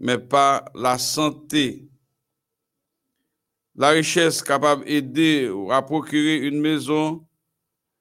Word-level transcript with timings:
mais 0.00 0.18
pas 0.18 0.64
la 0.74 0.98
santé. 0.98 1.88
La 3.76 3.90
richesse 3.90 4.42
capable 4.42 4.84
d'aider 4.84 5.50
à 5.70 5.82
procurer 5.82 6.46
une 6.46 6.60
maison, 6.60 7.26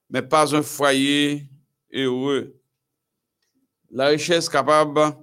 mais 0.10 0.22
pas 0.22 0.56
un 0.56 0.62
foyer 0.62 1.50
heureux. 1.92 2.60
La 3.90 4.08
richesse 4.08 4.50
capable 4.50 5.18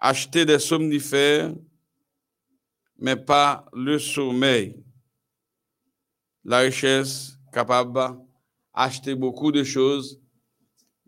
d'acheter 0.00 0.44
des 0.44 0.58
somnifères, 0.58 1.54
mais 2.98 3.16
pas 3.16 3.66
le 3.72 3.98
sommeil. 3.98 4.82
La 6.44 6.58
richesse 6.58 7.38
capable 7.52 8.18
d'acheter 8.74 9.14
beaucoup 9.14 9.52
de 9.52 9.64
choses, 9.64 10.20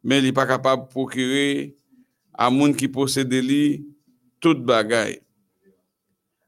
mais 0.02 0.20
n'est 0.20 0.32
pas 0.32 0.46
capable 0.46 0.84
de 0.84 0.88
procurer 0.88 1.76
à 2.44 2.50
monde 2.50 2.74
qui 2.74 2.88
possède 2.88 3.32
lits 3.32 3.86
toute 4.40 4.64
bagaille. 4.64 5.20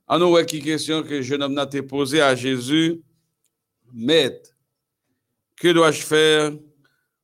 En 0.09 0.19
nous, 0.19 0.35
question 0.45 1.05
que 1.05 1.23
je 1.23 1.37
homme 1.37 1.57
a 1.57 1.67
posé 1.83 2.21
à 2.21 2.35
Jésus, 2.35 3.01
Maître, 3.93 4.51
que 5.55 5.69
dois-je 5.69 6.03
faire 6.03 6.53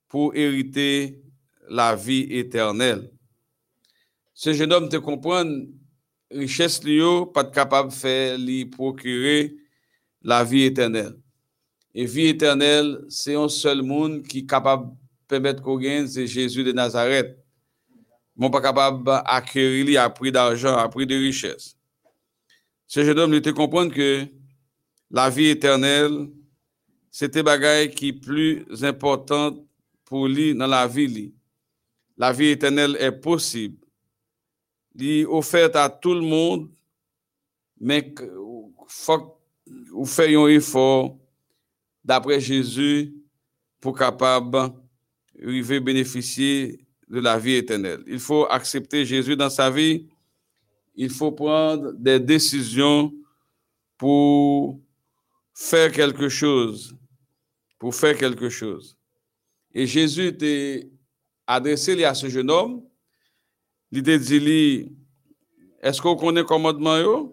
pour 0.09 0.37
hériter 0.37 1.21
la 1.69 1.97
vie 1.97 2.29
éternelle? 2.31 3.11
Ce 4.35 4.53
jeune 4.53 4.73
homme 4.73 4.89
te 4.89 4.99
comprend, 4.99 5.45
richesse 6.31 6.85
lui, 6.85 7.03
pas 7.35 7.45
capable 7.45 7.91
de 7.91 7.95
faire 7.95 8.39
lui 8.39 8.67
procurer 8.67 9.57
la 10.23 10.45
vie 10.45 10.63
éternelle. 10.63 11.17
Et 11.93 12.05
vie 12.05 12.29
éternelle, 12.29 13.05
c'est 13.09 13.35
un 13.35 13.49
seul 13.49 13.83
monde 13.83 14.23
qui 14.23 14.39
est 14.39 14.47
capable 14.47 14.91
de 14.91 14.97
permettre 15.27 15.61
qu'on 15.61 15.77
gagne, 15.77 16.07
c'est 16.07 16.29
Jésus 16.29 16.63
de 16.63 16.71
Nazareth. 16.71 17.40
Mon 18.41 18.49
pas 18.49 18.63
capable 18.63 19.05
d'acquérir 19.05 20.01
à 20.01 20.09
prix 20.09 20.33
d'argent, 20.33 20.75
à 20.75 20.89
prix 20.89 21.07
de 21.07 21.15
richesse. 21.15 21.77
Ce 22.87 23.05
jeune 23.05 23.19
homme 23.19 23.35
était 23.35 23.53
comprendre 23.53 23.93
que 23.93 24.27
la 25.11 25.29
vie 25.29 25.49
éternelle, 25.49 26.31
c'était 27.11 27.43
bagaille 27.43 27.91
qui 27.91 28.09
est 28.09 28.13
plus 28.15 28.65
importante 28.83 29.63
pour 30.07 30.27
lui 30.27 30.55
dans 30.55 30.67
la 30.67 30.87
vie. 30.87 31.35
La 32.17 32.33
vie 32.33 32.47
éternelle 32.47 32.97
est 32.99 33.13
possible. 33.13 33.77
Elle 34.99 35.07
est 35.07 35.27
offerte 35.27 35.77
à 35.77 35.91
tout 35.91 36.15
le 36.15 36.23
monde, 36.23 36.71
mais 37.79 38.15
faut 38.89 39.39
vous 39.93 40.07
faites 40.07 40.35
un 40.35 40.47
effort 40.47 41.15
d'après 42.03 42.41
Jésus 42.41 43.13
pour 43.83 43.99
capable 43.99 44.73
de 45.35 45.79
bénéficier 45.79 46.87
de 47.11 47.19
la 47.21 47.39
vie 47.39 47.57
éternelle. 47.57 48.05
Il 48.07 48.21
faut 48.21 48.47
accepter 48.49 49.05
Jésus 49.05 49.37
dans 49.37 49.51
sa 49.51 49.69
vie. 49.69 50.07
Il 50.95 51.11
faut 51.11 51.33
prendre 51.33 51.93
des 51.93 52.21
décisions 52.21 53.13
pour 53.99 54.81
faire 55.53 55.91
quelque 55.91 56.29
chose. 56.29 56.97
Pour 57.81 57.95
faire 57.95 58.17
quelque 58.17 58.49
chose. 58.49 58.97
Et 59.75 59.87
Jésus 59.87 60.27
était 60.27 60.89
adressé 61.47 62.03
à 62.05 62.15
ce 62.15 62.29
jeune 62.29 62.51
homme. 62.51 62.83
Il 63.91 64.09
a 64.09 64.19
dit, 64.19 64.93
est-ce 65.83 66.01
qu'on 66.01 66.15
connaît 66.15 66.43
le 66.43 66.47
commandement? 66.47 67.33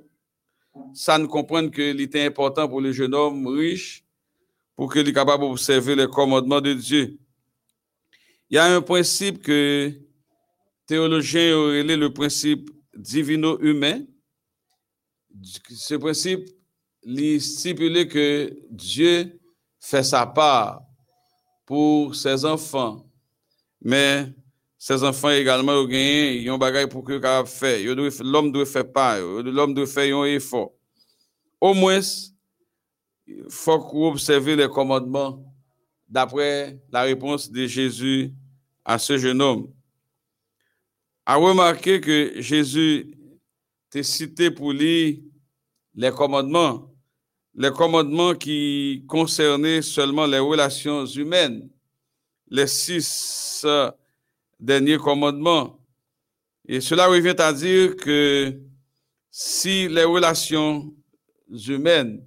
Ça 0.93 1.19
ne 1.19 1.27
comprend 1.27 1.69
qu'il 1.69 2.01
était 2.01 2.25
important 2.25 2.67
pour 2.67 2.81
le 2.81 2.91
jeune 2.91 3.13
homme 3.13 3.45
riche 3.47 4.03
pour 4.75 4.91
qu'il 4.91 5.03
soit 5.03 5.13
capable 5.13 5.43
d'observer 5.43 5.95
les 5.95 6.07
commandements 6.07 6.61
de 6.61 6.73
Dieu. 6.73 7.17
Il 8.49 8.55
y 8.55 8.57
a 8.57 8.75
un 8.75 8.81
principe 8.81 9.41
que 9.41 9.91
théologiens 10.85 11.55
auraient 11.57 11.83
le 11.83 12.13
principe 12.13 12.69
divino-humain. 12.95 14.01
Ce 15.69 15.95
principe 15.95 16.47
il 17.03 17.41
stipule 17.41 18.07
que 18.07 18.57
Dieu 18.69 19.39
fait 19.79 20.03
sa 20.03 20.25
part 20.25 20.81
pour 21.65 22.15
ses 22.15 22.43
enfants, 22.43 23.05
mais 23.81 24.33
ses 24.77 25.03
enfants 25.03 25.29
également 25.29 25.73
ont 25.73 25.85
gagné, 25.85 26.37
ils 26.41 26.51
ont 26.51 26.57
bagage 26.57 26.87
pour 26.87 27.03
que 27.03 27.19
faire. 27.45 27.95
L'homme 28.21 28.51
doit 28.51 28.65
faire 28.65 28.91
part, 28.91 29.19
l'homme 29.19 29.73
doit 29.73 29.87
faire 29.87 30.17
un 30.17 30.25
effort. 30.25 30.73
Au 31.61 31.73
moins, 31.73 32.01
il 33.25 33.43
faut 33.49 34.05
observez 34.05 34.55
les 34.55 34.67
commandements 34.67 35.43
d'après 36.07 36.79
la 36.91 37.03
réponse 37.03 37.49
de 37.49 37.65
Jésus 37.67 38.33
à 38.87 38.97
ce 38.97 39.17
jeune 39.17 39.41
homme. 39.41 39.67
A 41.25 41.35
remarqué 41.35 41.99
que 41.99 42.41
Jésus 42.41 43.13
t'a 43.89 44.01
cité 44.01 44.49
pour 44.49 44.71
lui 44.71 45.29
les 45.93 46.09
commandements, 46.09 46.89
les 47.53 47.71
commandements 47.71 48.33
qui 48.33 49.03
concernaient 49.05 49.81
seulement 49.81 50.25
les 50.25 50.39
relations 50.39 51.05
humaines, 51.05 51.69
les 52.47 52.65
six 52.65 53.65
derniers 54.57 54.97
commandements. 54.97 55.85
Et 56.65 56.79
cela 56.79 57.07
revient 57.07 57.35
à 57.39 57.51
dire 57.51 57.97
que 57.97 58.57
si 59.29 59.89
les 59.89 60.05
relations 60.05 60.95
humaines 61.67 62.25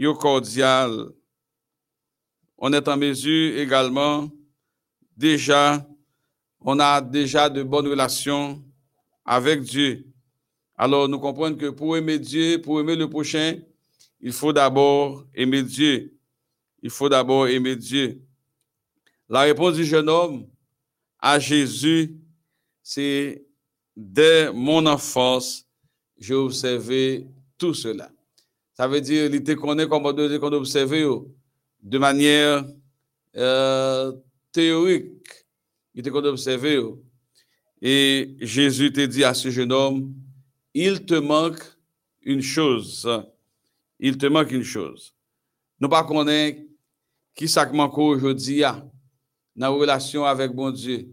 sont 0.00 0.14
cordiales, 0.14 1.10
on 2.56 2.72
est 2.72 2.88
en 2.88 2.96
mesure 2.96 3.58
également, 3.58 4.30
déjà, 5.16 5.86
on 6.60 6.78
a 6.78 7.00
déjà 7.00 7.48
de 7.48 7.62
bonnes 7.62 7.88
relations 7.88 8.62
avec 9.24 9.62
Dieu. 9.62 10.06
Alors, 10.76 11.08
nous 11.08 11.18
comprenons 11.18 11.56
que 11.56 11.70
pour 11.70 11.96
aimer 11.96 12.18
Dieu, 12.18 12.60
pour 12.60 12.80
aimer 12.80 12.96
le 12.96 13.08
prochain, 13.08 13.58
il 14.20 14.32
faut 14.32 14.52
d'abord 14.52 15.24
aimer 15.34 15.62
Dieu. 15.62 16.16
Il 16.82 16.90
faut 16.90 17.08
d'abord 17.08 17.46
aimer 17.48 17.76
Dieu. 17.76 18.20
La 19.28 19.42
réponse 19.42 19.74
du 19.74 19.84
jeune 19.84 20.08
homme 20.08 20.46
à 21.18 21.38
Jésus, 21.38 22.16
c'est 22.82 23.44
dès 23.96 24.52
mon 24.52 24.84
enfance, 24.86 25.66
j'ai 26.18 26.34
observé 26.34 27.26
tout 27.56 27.74
cela. 27.74 28.10
Ça 28.74 28.88
veut 28.88 29.00
dire, 29.00 29.26
il 29.26 29.34
était 29.34 29.56
connu 29.56 29.86
comme 29.86 30.04
on 30.04 30.52
observé 30.52 31.08
de 31.82 31.98
manière 31.98 32.66
euh, 33.36 34.12
théorique. 34.54 35.46
Il 35.94 36.00
était 36.00 36.10
observé. 36.10 36.80
Et 37.82 38.36
Jésus 38.40 38.90
te 38.92 39.04
dit 39.04 39.24
à 39.24 39.34
ce 39.34 39.50
jeune 39.50 39.72
homme, 39.72 40.14
il 40.72 41.04
te 41.04 41.14
manque 41.14 41.62
une 42.22 42.40
chose. 42.40 43.06
Il 43.98 44.16
te 44.16 44.26
manque 44.26 44.52
une 44.52 44.62
chose. 44.62 45.12
Nous 45.78 45.88
pas 45.88 46.04
connaître 46.04 46.62
qui 47.34 47.48
ça 47.48 47.70
manque 47.70 47.98
aujourd'hui 47.98 48.60
dans 48.60 48.80
la 49.56 49.68
relation 49.68 50.24
avec 50.24 50.52
bon 50.52 50.70
Dieu. 50.70 51.08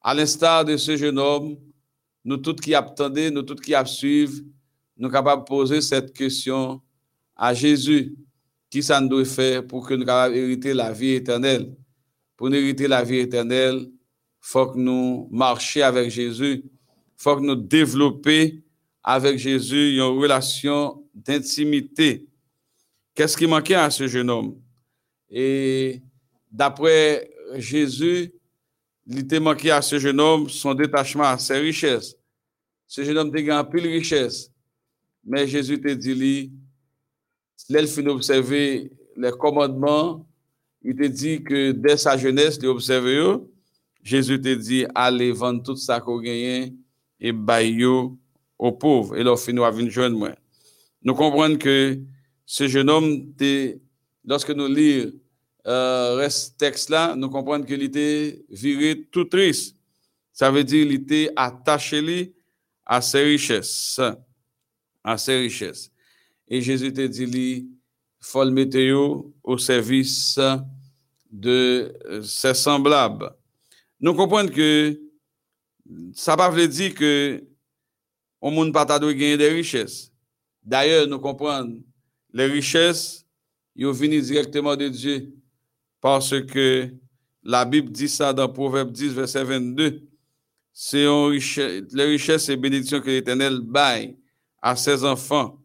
À 0.00 0.12
l'instar 0.12 0.64
de 0.64 0.76
ce 0.76 0.96
jeune 0.96 1.18
homme, 1.18 1.56
nous 2.24 2.36
tous 2.36 2.54
qui 2.54 2.74
attendons, 2.74 3.30
nous 3.32 3.42
tous 3.42 3.60
qui 3.60 3.72
suivent, 3.86 4.44
nous 4.96 5.06
sommes 5.06 5.12
capables 5.12 5.42
de 5.42 5.48
poser 5.48 5.80
cette 5.80 6.12
question 6.12 6.80
à 7.36 7.54
Jésus. 7.54 8.14
Qui 8.68 8.82
ça 8.82 9.00
nous 9.00 9.08
doit 9.08 9.24
faire 9.24 9.66
pour 9.66 9.86
que 9.86 9.94
nous 9.94 10.04
puissions 10.04 10.32
hériter 10.32 10.74
la 10.74 10.92
vie 10.92 11.12
éternelle? 11.12 11.74
Pour 12.42 12.52
hériter 12.52 12.88
la 12.88 13.04
vie 13.04 13.18
éternelle, 13.18 13.88
faut 14.40 14.66
que 14.66 14.76
nous 14.76 15.28
marchions 15.30 15.84
avec 15.84 16.10
Jésus. 16.10 16.64
Faut 17.16 17.36
que 17.36 17.40
nous 17.40 17.54
développions 17.54 18.50
avec 19.00 19.38
Jésus 19.38 19.94
une 19.94 20.02
relation 20.02 21.04
d'intimité. 21.14 22.26
Qu'est-ce 23.14 23.36
qui 23.36 23.46
manquait 23.46 23.76
à 23.76 23.88
ce 23.90 24.08
jeune 24.08 24.28
homme? 24.28 24.60
Et 25.30 26.02
d'après 26.50 27.30
Jésus, 27.58 28.32
il 29.06 29.20
était 29.20 29.38
manqué 29.38 29.70
à 29.70 29.80
ce 29.80 30.00
jeune 30.00 30.18
homme 30.18 30.48
son 30.48 30.74
détachement 30.74 31.38
ses 31.38 31.58
richesses. 31.58 32.16
Ce 32.88 33.04
jeune 33.04 33.18
homme 33.18 33.28
était 33.28 33.44
grand 33.44 33.62
de 33.62 33.78
richesse. 33.82 34.50
Mais 35.24 35.46
Jésus 35.46 35.80
te 35.80 35.94
dit, 35.94 36.12
lui, 36.16 36.52
il 37.68 37.86
fin 37.86 38.06
observer 38.06 38.90
les 39.16 39.30
commandements, 39.30 40.26
il 40.84 40.96
te 40.96 41.06
dit 41.06 41.42
que 41.42 41.72
dès 41.72 41.96
sa 41.96 42.16
jeunesse, 42.16 42.58
il 42.60 42.68
observé 42.68 43.20
Jésus 44.02 44.40
te 44.40 44.52
dit, 44.54 44.84
allez 44.94 45.30
vendre 45.30 45.62
tout 45.62 45.76
ça 45.76 46.00
qu'on 46.00 46.20
gagne 46.20 46.74
et 47.20 47.32
bailler 47.32 47.86
aux 48.58 48.72
pauvres. 48.72 49.16
Et 49.16 49.22
leur 49.22 49.38
fin 49.38 49.52
nous 49.52 49.62
venir 49.62 49.90
jeune 49.90 50.14
moi. 50.14 50.34
Nous 51.02 51.14
comprenons 51.14 51.56
que 51.56 51.98
ce 52.44 52.66
jeune 52.66 52.90
homme, 52.90 53.32
lorsque 54.24 54.50
nous 54.50 54.66
lisons 54.66 55.12
euh, 55.66 56.28
ce 56.28 56.50
texte-là, 56.58 57.14
nous 57.14 57.30
comprenons 57.30 57.64
qu'il 57.64 57.82
était 57.82 58.44
viré 58.50 59.06
tout 59.10 59.24
triste. 59.24 59.76
Ça 60.32 60.50
veut 60.50 60.64
dire 60.64 60.84
qu'il 60.84 60.94
était 60.94 61.30
attaché 61.36 62.34
à 62.84 63.00
ses 63.00 63.22
richesses. 63.22 64.00
À 65.04 65.16
ses 65.16 65.38
richesses. 65.38 65.92
Et 66.48 66.60
Jésus 66.60 66.92
te 66.92 67.06
dit, 67.06 67.68
mettre 68.50 68.78
au 69.42 69.58
service 69.58 70.38
de 71.30 71.92
ses 72.22 72.54
semblables. 72.54 73.30
Nous 74.00 74.14
comprenons 74.14 74.48
que 74.48 74.98
ça 76.14 76.36
ne 76.36 76.54
veut 76.54 76.68
dire 76.68 76.94
que 76.94 77.42
on 78.40 78.50
monde 78.50 78.72
pas 78.72 78.84
gagner 78.84 79.36
des 79.36 79.48
richesses. 79.48 80.10
D'ailleurs, 80.62 81.06
nous 81.06 81.18
comprenons 81.18 81.80
les 82.32 82.46
richesses, 82.46 83.24
ils 83.76 83.90
viennent 83.90 84.20
directement 84.20 84.74
de 84.76 84.88
Dieu 84.88 85.32
parce 86.00 86.40
que 86.42 86.92
la 87.42 87.64
Bible 87.64 87.90
dit 87.90 88.08
ça 88.08 88.32
dans 88.32 88.48
Proverbe 88.48 88.92
10, 88.92 89.14
verset 89.14 89.44
22. 89.44 90.02
C'est 90.72 91.04
les 91.04 92.04
richesses 92.04 92.48
et 92.48 92.56
bénédictions 92.56 93.00
que 93.00 93.10
l'Éternel 93.10 93.60
baille 93.60 94.16
à 94.60 94.74
ses 94.74 95.04
enfants. 95.04 95.61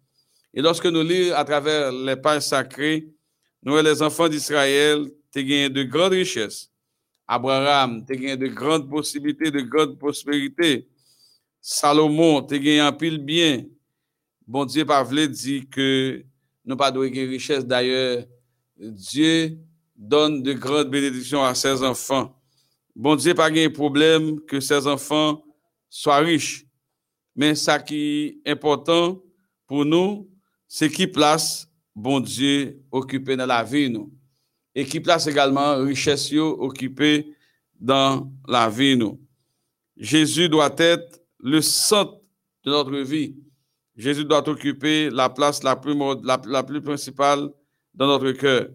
Et 0.54 0.62
lorsque 0.62 0.86
nous 0.86 1.04
lisons 1.04 1.36
à 1.36 1.44
travers 1.44 1.92
les 1.92 2.16
pages 2.16 2.44
sacrées, 2.44 3.08
nous, 3.64 3.78
les 3.82 4.02
enfants 4.02 4.30
d'Israël, 4.30 5.06
tu 5.34 5.44
gagné 5.44 5.70
de 5.70 5.84
grandes 5.84 6.14
richesses. 6.14 6.72
Abraham, 7.28 8.06
tu 8.06 8.16
gagné 8.16 8.38
de 8.38 8.48
grandes 8.48 8.90
possibilités, 8.90 9.52
de 9.52 9.62
grandes 9.62 10.00
prospérités. 10.00 10.88
Salomon, 11.60 12.42
tu 12.44 12.60
gagné 12.60 12.80
un 12.80 12.94
pile 12.94 13.18
bien. 13.18 13.66
Bon 14.48 14.64
Dieu, 14.64 14.86
pas 14.86 15.04
dit 15.04 15.68
que 15.68 16.24
nous 16.64 16.78
pas 16.78 16.92
de 16.92 17.00
richesse. 17.00 17.66
D'ailleurs, 17.66 18.24
Dieu 18.78 19.58
donne 19.96 20.44
de 20.44 20.54
grandes 20.54 20.90
bénédictions 20.90 21.44
à 21.44 21.56
ses 21.56 21.84
enfants. 21.84 22.40
Bon 22.96 23.16
Dieu, 23.16 23.34
pas 23.34 23.50
de 23.50 23.68
problème 23.68 24.40
que 24.42 24.60
ses 24.60 24.88
enfants 24.88 25.44
soient 25.90 26.20
riches. 26.20 26.66
Mais 27.36 27.56
ça 27.56 27.80
qui 27.80 28.40
est 28.46 28.52
important 28.52 29.22
pour 29.68 29.84
nous, 29.86 30.30
c'est 30.68 30.90
qui 30.90 31.08
place 31.08 31.70
bon 31.96 32.20
Dieu 32.20 32.82
occupé 32.92 33.36
dans 33.36 33.46
la 33.46 33.64
vie 33.64 33.90
nous? 33.90 34.12
Et 34.76 34.86
qui 34.86 35.00
place 35.00 35.28
également 35.28 35.78
richesse 35.78 36.32
occupée 36.34 37.34
dans 37.80 38.32
la 38.48 38.70
vie 38.70 38.96
nous? 38.96 39.20
Jésus 39.96 40.50
doit 40.50 40.76
être 40.78 41.22
le 41.40 41.62
centre 41.62 42.20
de 42.64 42.72
notre 42.72 42.98
vie. 42.98 43.36
Jésus 43.96 44.26
doit 44.26 44.48
occuper 44.48 45.10
la 45.10 45.30
place 45.30 45.64
la 45.64 45.76
plus, 45.76 45.96
la, 46.24 46.64
plus 46.64 46.82
principale 46.82 47.50
dans 47.94 48.06
notre 48.06 48.32
cœur. 48.32 48.68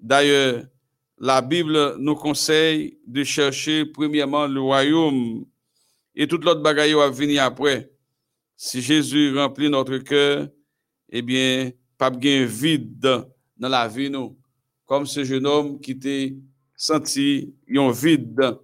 D'ailleurs, 0.00 0.64
la 1.18 1.42
Bible 1.42 1.96
nous 1.98 2.14
conseille 2.14 2.98
de 3.06 3.22
chercher 3.22 3.84
premièrement 3.84 4.46
le 4.46 4.60
royaume 4.60 5.44
et 6.14 6.26
toute 6.26 6.44
l'autre 6.44 6.62
bagaille 6.62 6.94
va 6.94 7.10
venir 7.10 7.44
après. 7.44 7.90
Si 8.56 8.80
Jésus 8.80 9.36
remplit 9.36 9.68
notre 9.68 9.98
cœur, 9.98 10.48
eh 11.12 11.22
bien, 11.22 11.70
pas 11.98 12.10
bien 12.10 12.46
vide 12.46 12.98
dans 12.98 13.68
la 13.68 13.86
vie, 13.86 14.08
nous. 14.08 14.36
Comme 14.86 15.06
ce 15.06 15.22
jeune 15.22 15.46
homme 15.46 15.78
qui 15.78 15.92
était 15.92 16.34
senti 16.74 17.54
un 17.68 17.92
vide 17.92 18.58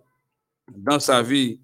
dans 0.75 0.99
sa 0.99 1.23
vie, 1.23 1.61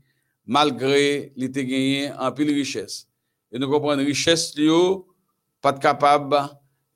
malgré 0.47 1.33
était 1.37 1.65
gagné 1.65 2.13
en 2.13 2.31
pile 2.31 2.51
richesse. 2.51 3.09
Et 3.51 3.59
nous 3.59 3.69
comprenons 3.69 4.05
richesse, 4.05 4.55
lui, 4.57 4.69
pas 5.61 5.73
capable 5.73 6.37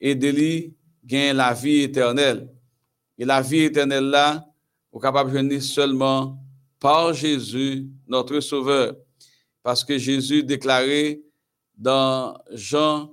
d'aider 0.01 0.33
lui 0.33 0.75
gagner 1.03 1.33
la 1.33 1.55
vie 1.55 1.83
éternelle. 1.83 2.49
Et 3.17 3.25
la 3.25 3.41
vie 3.41 3.63
éternelle 3.63 4.05
là, 4.05 4.45
est 4.93 5.01
capable 5.01 5.33
de 5.33 5.39
venir 5.39 5.63
seulement 5.63 6.39
par 6.79 7.15
Jésus, 7.15 7.89
notre 8.07 8.39
Sauveur. 8.41 8.95
Parce 9.63 9.83
que 9.83 9.97
Jésus 9.99 10.43
déclarait 10.43 11.21
dans 11.77 12.39
Jean 12.53 13.13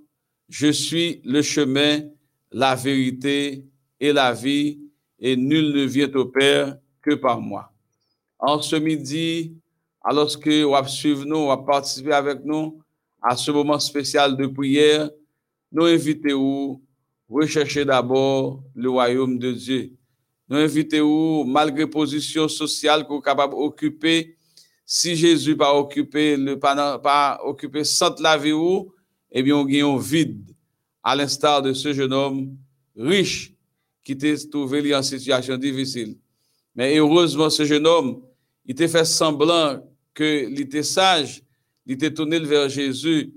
je 0.49 0.71
suis 0.71 1.21
le 1.23 1.41
chemin, 1.41 2.01
la 2.51 2.75
vérité 2.75 3.65
et 3.99 4.13
la 4.13 4.33
vie, 4.33 4.79
et 5.19 5.35
nul 5.35 5.73
ne 5.73 5.83
vient 5.83 6.11
au 6.13 6.25
Père 6.25 6.77
que 7.01 7.15
par 7.15 7.39
moi. 7.39 7.71
En 8.39 8.61
ce 8.61 8.75
midi, 8.75 9.53
alors 10.03 10.39
que 10.39 10.63
vous 10.63 10.87
suivre 10.87 11.25
nous, 11.25 11.47
vous 11.47 11.65
participer 11.65 12.13
avec 12.13 12.43
nous 12.43 12.79
à 13.21 13.35
ce 13.35 13.49
moment 13.51 13.79
spécial 13.79 14.37
de 14.37 14.45
prière, 14.45 15.09
nous 15.71 15.85
invitons 15.85 16.73
à 16.73 16.77
rechercher 17.33 17.85
d'abord 17.85 18.63
le 18.75 18.89
royaume 18.89 19.39
de 19.39 19.51
Dieu. 19.51 19.91
Nous 20.47 20.57
invitons, 20.57 21.43
malgré 21.43 21.87
position 21.87 22.47
sociale 22.47 23.03
que 23.03 23.13
vous 23.13 23.21
capable 23.21 23.55
d'occuper, 23.55 24.37
si 24.85 25.15
Jésus 25.15 25.57
pas 25.57 25.73
occupé, 25.73 26.37
le 26.37 26.59
pas, 26.59 27.39
occupé 27.43 27.83
sans 27.83 28.15
la 28.21 28.37
vie, 28.37 28.53
eh 29.37 29.43
bien, 29.43 29.57
on 29.57 29.97
un 29.97 29.99
vide, 29.99 30.49
à 31.03 31.13
l'instar 31.13 31.61
de 31.61 31.73
ce 31.73 31.91
jeune 31.91 32.13
homme 32.13 32.55
riche 32.95 33.53
qui 34.01 34.13
était 34.13 34.37
trouvé 34.49 34.95
en 34.95 35.03
situation 35.03 35.57
difficile. 35.57 36.15
Mais 36.73 36.97
heureusement, 36.97 37.49
ce 37.49 37.65
jeune 37.65 37.85
homme, 37.85 38.21
il 38.65 38.71
était 38.71 38.87
fait 38.87 39.03
semblant 39.03 39.85
qu'il 40.15 40.57
était 40.61 40.83
sage, 40.83 41.43
il 41.85 41.95
était 41.95 42.13
tourné 42.13 42.39
vers 42.39 42.69
Jésus 42.69 43.33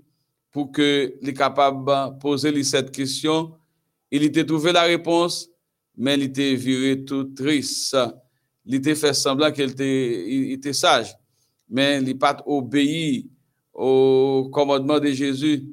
pour 0.52 0.70
qu'il 0.70 1.14
soit 1.20 1.32
capable 1.32 1.84
de 1.84 2.18
poser 2.20 2.62
cette 2.62 2.92
question. 2.92 3.54
Il 4.08 4.22
était 4.22 4.46
trouvé 4.46 4.70
la 4.70 4.84
réponse, 4.84 5.50
mais 5.96 6.14
il 6.14 6.22
était 6.22 6.54
viré 6.54 7.04
tout 7.04 7.24
triste. 7.24 7.96
Il 8.64 8.76
était 8.76 8.94
fait 8.94 9.14
semblant 9.14 9.50
qu'il 9.50 9.70
était, 9.70 10.52
était 10.52 10.72
sage, 10.72 11.12
mais 11.68 11.98
il 11.98 12.06
n'a 12.06 12.14
pas 12.14 12.40
obéi 12.46 13.28
au 13.74 14.48
commandement 14.52 15.00
de 15.00 15.10
Jésus 15.10 15.66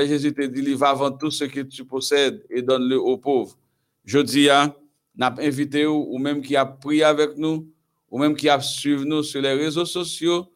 Jésus 0.00 0.32
te 0.32 0.42
dit, 0.42 0.60
il 0.60 0.76
va 0.76 0.92
vendre 0.94 1.18
tout 1.18 1.30
ce 1.30 1.44
que 1.44 1.60
tu 1.60 1.84
possèdes 1.84 2.44
et 2.50 2.62
donne-le 2.62 2.98
aux 2.98 3.18
pauvres. 3.18 3.56
Je 4.04 4.18
dis, 4.18 4.50
hein, 4.50 4.74
n'a 5.16 5.34
invité 5.38 5.86
ou, 5.86 6.18
même 6.18 6.42
qui 6.42 6.56
a 6.56 6.66
prié 6.66 7.04
avec 7.04 7.36
nous, 7.36 7.68
ou 8.10 8.18
même 8.18 8.34
qui 8.34 8.48
a 8.48 8.60
suivi 8.60 9.04
nous 9.04 9.22
sur 9.22 9.40
les 9.40 9.52
réseaux 9.52 9.84
sociaux, 9.84 10.46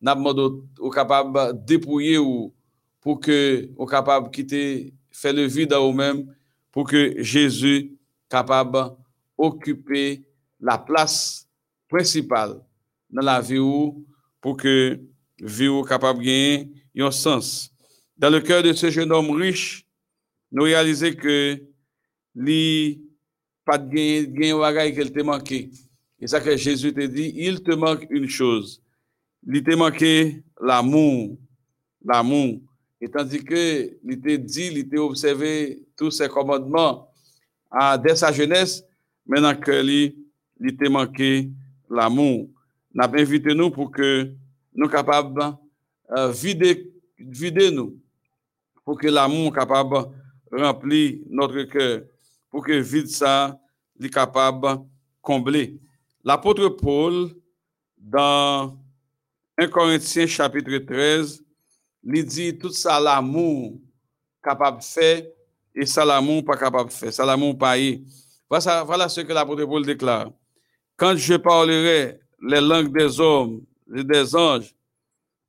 n'a 0.00 0.14
demandé 0.14 0.42
au 0.78 0.90
capable 0.90 1.64
dépouiller 1.64 2.18
ou 2.18 2.52
pour 3.00 3.20
que 3.20 3.68
au 3.76 3.86
capable 3.86 4.30
quitter 4.30 4.92
faire 5.10 5.32
le 5.32 5.44
vide 5.44 5.72
à 5.72 5.80
eux-mêmes 5.80 6.26
pour 6.70 6.88
que 6.88 7.22
Jésus 7.22 7.96
capable 8.28 8.96
occuper 9.38 10.24
la 10.60 10.76
place 10.76 11.48
principale 11.88 12.60
dans 13.08 13.22
la 13.22 13.40
vie 13.40 13.58
ou 13.58 14.04
pour 14.40 14.56
que 14.56 15.00
vie 15.38 15.68
ou 15.68 15.82
capable 15.82 16.20
gagner 16.20 16.70
un 16.98 17.10
sens. 17.10 17.72
Dans 18.18 18.30
le 18.30 18.40
cœur 18.40 18.62
de 18.62 18.72
ce 18.72 18.90
jeune 18.90 19.12
homme 19.12 19.30
riche, 19.30 19.86
nous 20.50 20.62
réalisons 20.62 21.12
que 21.12 21.60
lui, 22.34 23.02
pas 23.62 23.76
de 23.76 24.24
gain 24.24 24.56
wagaï 24.56 24.94
qu'elle 24.94 25.12
te 25.12 25.20
manqué. 25.20 25.70
Et 26.18 26.26
ça 26.26 26.40
que 26.40 26.56
Jésus 26.56 26.94
te 26.94 27.04
dit, 27.04 27.34
il 27.36 27.62
te 27.62 27.72
manque 27.72 28.06
une 28.08 28.26
chose. 28.26 28.82
Il 29.46 29.62
te 29.62 29.74
manqué 29.74 30.42
l'amour. 30.58 31.36
L'amour. 32.02 32.60
Et 33.02 33.10
tandis 33.10 33.44
que 33.44 33.98
il 34.02 34.20
te 34.20 34.36
dit, 34.36 34.70
il 34.72 34.88
te 34.88 34.96
observé 34.96 35.84
tous 35.94 36.10
ses 36.10 36.28
commandements 36.28 37.12
à, 37.70 37.98
dès 37.98 38.16
sa 38.16 38.32
jeunesse, 38.32 38.82
maintenant 39.26 39.54
que 39.54 39.82
lui, 39.82 40.16
il 40.58 40.74
te 40.74 40.88
manqué 40.88 41.50
l'amour. 41.90 42.48
N'a 42.94 43.10
invité 43.12 43.54
nous 43.54 43.70
pour 43.70 43.90
que 43.90 44.32
nous 44.74 44.88
capables 44.88 45.38
de 45.38 46.32
vider, 46.32 46.90
vider 47.18 47.70
nous 47.70 48.00
pour 48.86 48.96
que 48.96 49.08
l'amour 49.08 49.52
capable 49.52 50.08
remplir 50.52 51.18
notre 51.28 51.60
cœur, 51.64 52.02
pour 52.48 52.64
que 52.64 52.72
vide 52.72 53.08
ça, 53.08 53.58
est 54.00 54.08
capable 54.08 54.80
combler. 55.20 55.76
L'apôtre 56.22 56.68
Paul, 56.68 57.30
dans 57.98 58.78
1 59.58 59.66
Corinthiens 59.68 60.28
chapitre 60.28 60.78
13, 60.78 61.42
il 62.04 62.24
dit 62.24 62.56
tout 62.56 62.70
ça 62.70 63.00
l'amour 63.00 63.80
capable 64.42 64.78
de 64.78 64.84
faire 64.84 65.24
et 65.74 65.84
ça 65.84 66.04
l'amour 66.04 66.44
pas 66.44 66.56
capable 66.56 66.88
de 66.88 66.94
faire, 66.94 67.12
ça 67.12 67.26
l'amour 67.26 67.58
pas 67.58 67.74
Voilà, 68.48 68.84
voilà 68.84 69.08
ce 69.08 69.20
que 69.22 69.32
l'apôtre 69.32 69.64
Paul 69.64 69.84
déclare. 69.84 70.30
Quand 70.96 71.16
je 71.16 71.34
parlerai 71.34 72.20
les 72.40 72.60
langues 72.60 72.96
des 72.96 73.18
hommes 73.18 73.62
et 73.96 74.04
des 74.04 74.36
anges, 74.36 74.72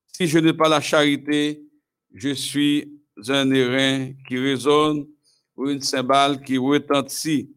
si 0.08 0.26
je 0.26 0.40
n'ai 0.40 0.54
pas 0.54 0.68
la 0.68 0.82
charité, 0.82 1.64
je 2.12 2.30
suis 2.30 2.97
un 3.28 3.52
airain 3.52 4.14
qui 4.28 4.38
résonne 4.38 5.08
ou 5.56 5.70
une 5.70 5.82
cymbale 5.82 6.42
qui 6.44 6.58
retentit. 6.58 7.50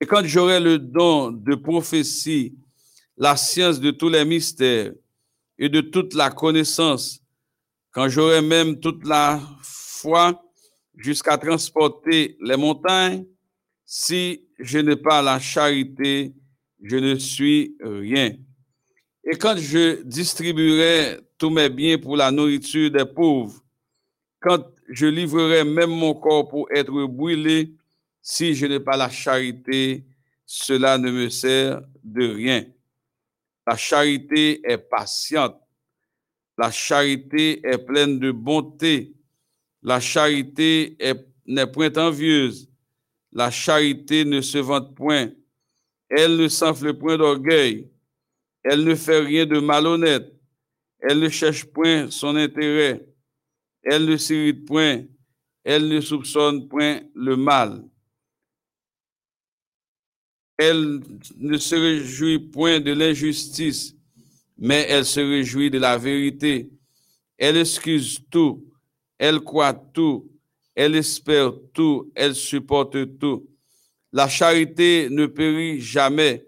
Et 0.00 0.06
quand 0.06 0.24
j'aurai 0.24 0.60
le 0.60 0.78
don 0.78 1.32
de 1.32 1.54
prophétie, 1.54 2.54
la 3.16 3.36
science 3.36 3.80
de 3.80 3.90
tous 3.90 4.08
les 4.08 4.24
mystères 4.24 4.92
et 5.58 5.68
de 5.68 5.80
toute 5.80 6.14
la 6.14 6.30
connaissance, 6.30 7.20
quand 7.90 8.08
j'aurai 8.08 8.42
même 8.42 8.78
toute 8.78 9.06
la 9.06 9.40
foi 9.62 10.42
jusqu'à 10.96 11.38
transporter 11.38 12.36
les 12.40 12.56
montagnes, 12.56 13.24
si 13.84 14.44
je 14.58 14.78
n'ai 14.78 14.96
pas 14.96 15.22
la 15.22 15.40
charité, 15.40 16.34
je 16.82 16.96
ne 16.96 17.14
suis 17.16 17.74
rien. 17.80 18.32
Et 19.24 19.36
quand 19.36 19.56
je 19.56 20.02
distribuerai 20.02 21.18
tous 21.38 21.50
mes 21.50 21.68
biens 21.68 21.98
pour 21.98 22.16
la 22.16 22.30
nourriture 22.30 22.90
des 22.90 23.04
pauvres, 23.04 23.60
quand 24.46 24.64
je 24.88 25.06
livrerai 25.06 25.64
même 25.64 25.90
mon 25.90 26.14
corps 26.14 26.48
pour 26.48 26.68
être 26.70 26.92
brûlé, 27.06 27.72
si 28.22 28.54
je 28.54 28.66
n'ai 28.66 28.78
pas 28.78 28.96
la 28.96 29.10
charité, 29.10 30.04
cela 30.44 30.98
ne 30.98 31.10
me 31.10 31.28
sert 31.28 31.82
de 32.04 32.28
rien. 32.28 32.64
La 33.66 33.76
charité 33.76 34.60
est 34.64 34.78
patiente. 34.78 35.60
La 36.56 36.70
charité 36.70 37.60
est 37.66 37.78
pleine 37.78 38.20
de 38.20 38.30
bonté. 38.30 39.14
La 39.82 39.98
charité 39.98 40.96
n'est 41.44 41.66
point 41.66 41.92
envieuse. 41.96 42.70
La 43.32 43.50
charité 43.50 44.24
ne 44.24 44.40
se 44.40 44.58
vante 44.58 44.94
point. 44.94 45.32
Elle 46.08 46.36
ne 46.36 46.46
s'enfle 46.46 46.94
point 46.94 47.16
d'orgueil. 47.16 47.90
Elle 48.62 48.84
ne 48.84 48.94
fait 48.94 49.18
rien 49.18 49.44
de 49.44 49.58
malhonnête. 49.58 50.32
Elle 51.00 51.18
ne 51.18 51.28
cherche 51.28 51.64
point 51.64 52.12
son 52.12 52.36
intérêt. 52.36 53.04
Elle 53.88 54.06
ne 54.06 54.16
s'irrite 54.16 54.66
point. 54.66 55.04
Elle 55.62 55.88
ne 55.88 56.00
soupçonne 56.00 56.66
point 56.66 57.02
le 57.14 57.36
mal. 57.36 57.84
Elle 60.58 61.00
ne 61.36 61.56
se 61.56 61.76
réjouit 61.76 62.40
point 62.40 62.80
de 62.80 62.92
l'injustice, 62.92 63.94
mais 64.58 64.86
elle 64.88 65.04
se 65.04 65.20
réjouit 65.20 65.70
de 65.70 65.78
la 65.78 65.98
vérité. 65.98 66.68
Elle 67.38 67.58
excuse 67.58 68.20
tout, 68.28 68.66
elle 69.18 69.40
croit 69.40 69.74
tout, 69.74 70.32
elle 70.74 70.96
espère 70.96 71.52
tout, 71.72 72.10
elle 72.16 72.34
supporte 72.34 73.18
tout. 73.18 73.48
La 74.12 74.28
charité 74.28 75.08
ne 75.10 75.26
périt 75.26 75.80
jamais. 75.80 76.44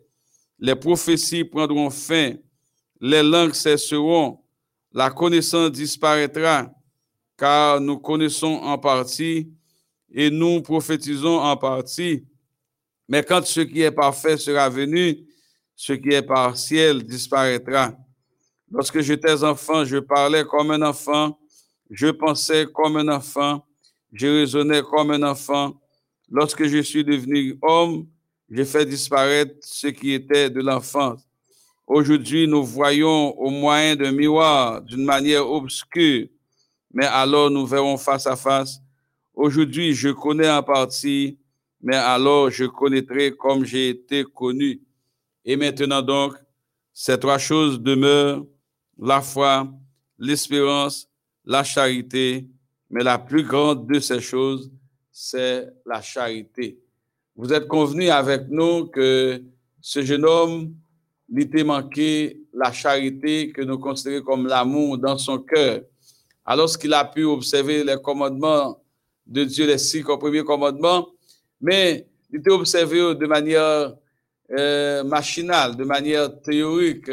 Les 0.59 0.75
prophéties 0.75 1.45
prendront 1.45 1.91
fin, 1.91 2.35
les 3.01 3.23
langues 3.23 3.55
cesseront, 3.55 4.41
la 4.93 5.11
connaissance 5.11 5.71
disparaîtra, 5.71 6.73
car 7.39 7.81
nous 7.81 7.99
connaissons 7.99 8.55
en 8.63 8.77
partie 8.77 9.49
et 10.13 10.29
nous 10.29 10.61
prophétisons 10.61 11.39
en 11.39 11.57
partie. 11.57 12.27
Mais 13.09 13.23
quand 13.23 13.47
ce 13.47 13.61
qui 13.61 13.81
est 13.83 13.93
parfait 13.93 14.37
sera 14.37 14.69
venu, 14.69 15.25
ce 15.75 15.93
qui 15.93 16.09
est 16.09 16.23
partiel 16.23 17.05
disparaîtra. 17.05 17.93
Lorsque 18.71 19.01
j'étais 19.01 19.45
enfant, 19.45 19.85
je 19.85 19.99
parlais 19.99 20.45
comme 20.45 20.73
un 20.73 20.83
enfant, 20.83 21.39
je 21.89 22.09
pensais 22.09 22.67
comme 22.75 22.97
un 22.97 23.09
enfant, 23.09 23.65
je 24.13 24.27
raisonnais 24.27 24.83
comme 24.83 25.13
un 25.13 25.23
enfant. 25.23 25.81
Lorsque 26.29 26.65
je 26.65 26.83
suis 26.83 27.05
devenu 27.05 27.57
homme, 27.63 28.09
j'ai 28.51 28.65
fait 28.65 28.85
disparaître 28.85 29.55
ce 29.61 29.87
qui 29.87 30.13
était 30.13 30.51
de 30.51 30.61
l'enfance. 30.61 31.21
Aujourd'hui, 31.87 32.47
nous 32.49 32.65
voyons 32.65 33.39
au 33.39 33.49
moyen 33.49 33.95
d'un 33.95 34.13
miroir 34.13 34.83
d'une 34.83 35.05
manière 35.05 35.49
obscure, 35.49 36.27
mais 36.93 37.07
alors 37.07 37.51
nous 37.51 37.67
verrons 37.67 37.97
face 37.97 38.27
à 38.27 38.37
face. 38.37 38.81
Aujourd'hui, 39.35 39.95
je 39.95 40.09
connais 40.09 40.51
en 40.51 40.63
partie, 40.63 41.39
mais 41.81 41.97
alors 41.97 42.51
je 42.51 42.65
connaîtrai 42.65 43.33
comme 43.37 43.65
j'ai 43.65 43.91
été 43.91 44.25
connu. 44.25 44.81
Et 45.45 45.57
maintenant 45.57 46.03
donc, 46.03 46.35
ces 46.93 47.19
trois 47.19 47.39
choses 47.39 47.81
demeurent, 47.81 48.45
la 48.99 49.21
foi, 49.21 49.69
l'espérance, 50.19 51.09
la 51.45 51.63
charité, 51.63 52.47
mais 52.91 53.05
la 53.05 53.19
plus 53.19 53.45
grande 53.45 53.87
de 53.87 54.01
ces 54.01 54.21
choses, 54.21 54.71
c'est 55.13 55.69
la 55.87 56.03
charité. 56.03 56.79
Vous 57.37 57.53
êtes 57.53 57.69
convenu 57.69 58.09
avec 58.09 58.49
nous 58.49 58.87
que 58.87 59.43
ce 59.81 60.03
jeune 60.03 60.25
homme, 60.25 60.75
il 61.29 61.41
était 61.41 61.63
manqué 61.63 62.41
la 62.53 62.73
charité 62.73 63.53
que 63.53 63.63
nous 63.63 63.79
considérons 63.79 64.25
comme 64.25 64.47
l'amour 64.47 64.99
dans 64.99 65.17
son 65.17 65.39
cœur. 65.39 65.83
Alors 66.51 66.79
qu'il 66.79 66.95
a 66.95 67.05
pu 67.05 67.25
observer 67.25 67.85
les 67.85 68.01
commandements 68.03 68.83
de 69.27 69.45
Dieu, 69.45 69.67
les 69.67 69.77
six 69.77 70.03
premiers 70.03 70.43
commandements, 70.43 71.07
mais 71.61 72.07
il 72.31 72.39
était 72.39 72.51
observé 72.51 73.15
de 73.15 73.27
manière 73.27 73.95
euh, 74.59 75.05
machinale, 75.05 75.77
de 75.77 75.85
manière 75.85 76.41
théorique, 76.41 77.11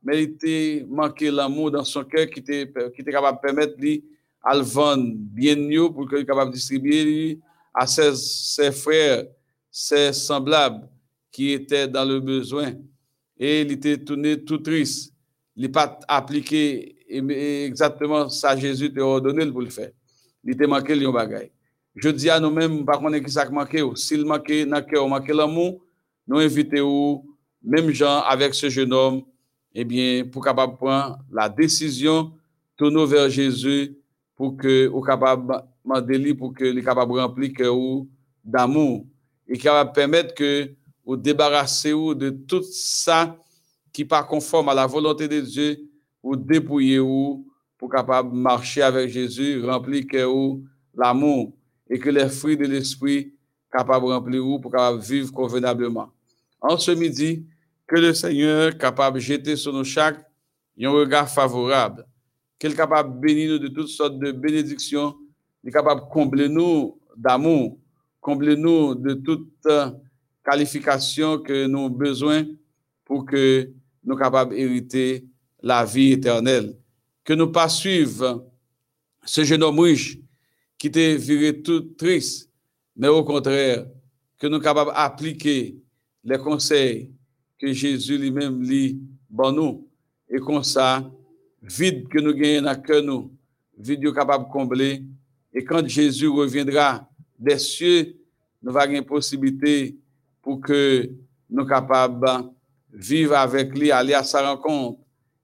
mais 0.00 0.22
il 0.22 0.30
était 0.30 0.86
manqué 0.88 1.28
l'amour 1.28 1.72
dans 1.72 1.82
son 1.82 2.04
cœur 2.04 2.28
qui 2.30 2.38
était, 2.38 2.72
qui 2.94 3.00
était 3.00 3.10
capable 3.10 3.38
de 3.38 3.42
permettre 3.42 3.74
lui 3.78 4.04
à 4.44 4.54
le 4.54 4.62
vendre 4.62 5.12
bien 5.12 5.56
mieux 5.56 5.90
pour 5.90 6.08
qu'il 6.08 6.18
soit 6.18 6.24
capable 6.24 6.52
de 6.52 6.54
distribuer 6.54 7.40
à 7.74 7.84
ses, 7.84 8.14
ses, 8.14 8.70
frères, 8.70 9.24
ses 9.72 10.12
semblables 10.12 10.88
qui 11.32 11.50
étaient 11.50 11.88
dans 11.88 12.04
le 12.04 12.20
besoin. 12.20 12.74
Et 13.40 13.62
il 13.62 13.72
était 13.72 13.98
tourné 13.98 14.40
tout 14.44 14.58
triste. 14.58 15.12
Il 15.56 15.64
n'a 15.64 15.68
pas 15.68 15.98
appliqué 16.06 16.94
exactement 17.08 18.28
ça 18.28 18.56
Jésus 18.56 18.92
t'a 18.92 19.00
ordonné 19.00 19.46
pour 19.46 19.62
le 19.62 19.70
faire. 19.70 19.90
Il 20.44 20.52
était 20.52 20.66
manqué 20.66 20.94
le 20.94 21.10
bagage. 21.10 21.50
Je 21.94 22.08
dis 22.10 22.30
à 22.30 22.38
nous-mêmes, 22.38 22.84
par 22.84 23.00
contre, 23.00 23.18
qui 23.18 23.30
ça 23.30 23.48
manqué. 23.50 23.82
S'il 23.96 24.24
cœur, 24.82 25.08
manque 25.08 25.28
l'amour, 25.28 25.80
nous 26.26 26.38
invitons, 26.38 27.24
même 27.62 27.90
gens 27.90 28.20
avec 28.20 28.54
ce 28.54 28.68
jeune 28.68 28.92
homme, 28.92 29.22
eh 29.74 29.84
bien, 29.84 30.24
pour 30.24 30.44
capable 30.44 30.76
prendre 30.76 31.18
la 31.32 31.48
décision, 31.48 32.32
tourner 32.76 33.06
vers 33.06 33.28
Jésus, 33.28 33.96
pour 34.36 34.56
que, 34.56 34.86
ou 34.88 35.00
capable 35.00 35.62
demander 35.84 36.34
pour 36.34 36.54
que 36.54 36.64
les 36.64 36.82
capable 36.82 37.18
remplir 37.18 37.52
cœur 37.52 37.74
d'amour 38.44 39.04
et 39.48 39.56
va 39.58 39.84
permettre 39.86 40.34
que 40.34 40.70
vous 41.04 41.16
débarrasser 41.16 41.92
de 41.92 42.30
tout 42.30 42.62
ça 42.62 43.36
qui 43.92 44.04
pas 44.04 44.22
conforme 44.22 44.68
à 44.68 44.74
la 44.74 44.86
volonté 44.86 45.26
de 45.26 45.40
Dieu, 45.40 45.87
ou 46.22 46.36
dépouiller 46.36 46.98
ou 46.98 47.46
pour 47.76 47.90
capable 47.90 48.34
marcher 48.34 48.82
avec 48.82 49.08
Jésus, 49.08 49.64
remplir 49.64 50.06
cœur 50.06 50.32
l'amour 50.94 51.52
et 51.88 51.98
que 51.98 52.10
les 52.10 52.28
fruits 52.28 52.56
de 52.56 52.66
l'esprit 52.66 53.32
capables 53.70 54.06
de 54.06 54.12
remplir 54.12 54.46
ou 54.46 54.58
pour 54.58 54.72
capable 54.72 55.00
vivre 55.00 55.32
convenablement. 55.32 56.10
En 56.60 56.76
ce 56.76 56.90
midi, 56.90 57.46
que 57.86 57.96
le 57.96 58.12
Seigneur 58.12 58.76
capable 58.76 59.18
jeter 59.18 59.56
sur 59.56 59.72
nos 59.72 59.84
chaque 59.84 60.18
un 60.80 60.90
regard 60.90 61.28
favorable, 61.28 62.06
qu'il 62.58 62.74
capable 62.74 63.18
bénir 63.18 63.52
nous 63.52 63.58
de 63.58 63.68
toutes 63.68 63.88
sortes 63.88 64.18
de 64.18 64.32
bénédictions, 64.32 65.16
il 65.64 65.72
capable 65.72 66.02
combler 66.10 66.48
nous 66.48 66.98
d'amour, 67.16 67.78
combler 68.20 68.56
nous 68.56 68.94
de 68.94 69.14
toutes 69.14 69.66
qualifications 70.44 71.38
que 71.38 71.66
nous 71.66 71.86
avons 71.86 71.90
besoin 71.90 72.44
pour 73.04 73.24
que 73.24 73.70
nous 74.04 74.16
capables 74.16 74.54
d'hériter 74.54 75.24
la 75.62 75.84
vie 75.84 76.12
éternelle. 76.12 76.76
Que 77.24 77.34
nous 77.34 77.48
pas 77.48 77.68
suivre 77.68 78.46
ce 79.24 79.44
jeune 79.44 79.62
homme 79.62 79.80
riche 79.80 80.18
qui 80.78 80.90
te 80.90 81.16
viré 81.16 81.60
tout 81.60 81.80
triste, 81.98 82.50
mais 82.96 83.08
au 83.08 83.24
contraire, 83.24 83.86
que 84.38 84.46
nous 84.46 84.60
capables 84.60 84.92
d'appliquer 84.92 85.76
les 86.24 86.38
conseils 86.38 87.10
que 87.58 87.72
Jésus 87.72 88.16
lui-même 88.16 88.62
lit 88.62 88.98
bon 89.28 89.52
nous, 89.52 89.88
et 90.30 90.38
comme 90.38 90.62
ça, 90.62 91.10
vide 91.62 92.08
que 92.08 92.18
nous 92.18 92.32
gagnons 92.32 92.62
dans 92.62 92.80
cœur 92.80 93.02
nous, 93.02 93.32
vide 93.76 94.12
capable 94.14 94.46
de 94.46 94.52
combler, 94.52 95.02
et 95.52 95.64
quand 95.64 95.86
Jésus 95.86 96.28
reviendra 96.28 97.08
des 97.38 97.58
cieux, 97.58 98.16
nous 98.62 98.76
avons 98.76 98.94
une 98.94 99.04
possibilité 99.04 99.96
pour 100.42 100.60
que 100.60 101.10
nous 101.50 101.66
capables 101.66 102.20
de 102.92 102.98
vivre 102.98 103.36
avec 103.36 103.76
lui, 103.76 103.90
aller 103.90 104.14
à 104.14 104.22
sa 104.22 104.48
rencontre, 104.48 105.00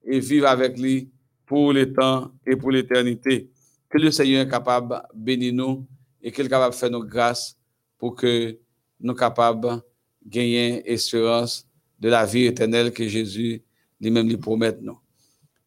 et 0.06 0.20
vivre 0.20 0.46
avec 0.46 0.78
lui 0.78 1.10
pour 1.46 1.72
le 1.72 1.92
temps 1.92 2.32
et 2.46 2.56
pour 2.56 2.70
l'éternité 2.70 3.50
que 3.94 3.98
le 3.98 4.10
Seigneur 4.10 4.42
est 4.46 4.50
capable 4.50 5.02
de 5.14 5.20
bénir 5.20 5.52
nous 5.52 5.86
et 6.20 6.32
qu'il 6.32 6.46
est 6.46 6.48
capable 6.48 6.74
de 6.74 6.78
faire 6.78 6.90
nos 6.90 7.04
grâces 7.04 7.56
pour 7.96 8.16
que 8.16 8.58
nous 9.00 9.12
soyons 9.12 9.14
capables 9.14 9.66
de 9.66 9.80
gagner 10.26 10.90
espérance 10.90 11.66
de 12.00 12.08
la 12.08 12.26
vie 12.26 12.46
éternelle 12.46 12.92
que 12.92 13.06
Jésus 13.06 13.62
lui-même 14.00 14.28
lui 14.28 14.36
promet. 14.36 14.76
Nous, 14.80 14.98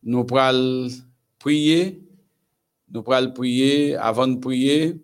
nous 0.04 0.26
prier, 1.40 2.04
nous 2.92 3.02
pourrons 3.02 3.32
prier 3.32 3.96
avant 3.96 4.28
de 4.28 4.38
prier. 4.38 5.02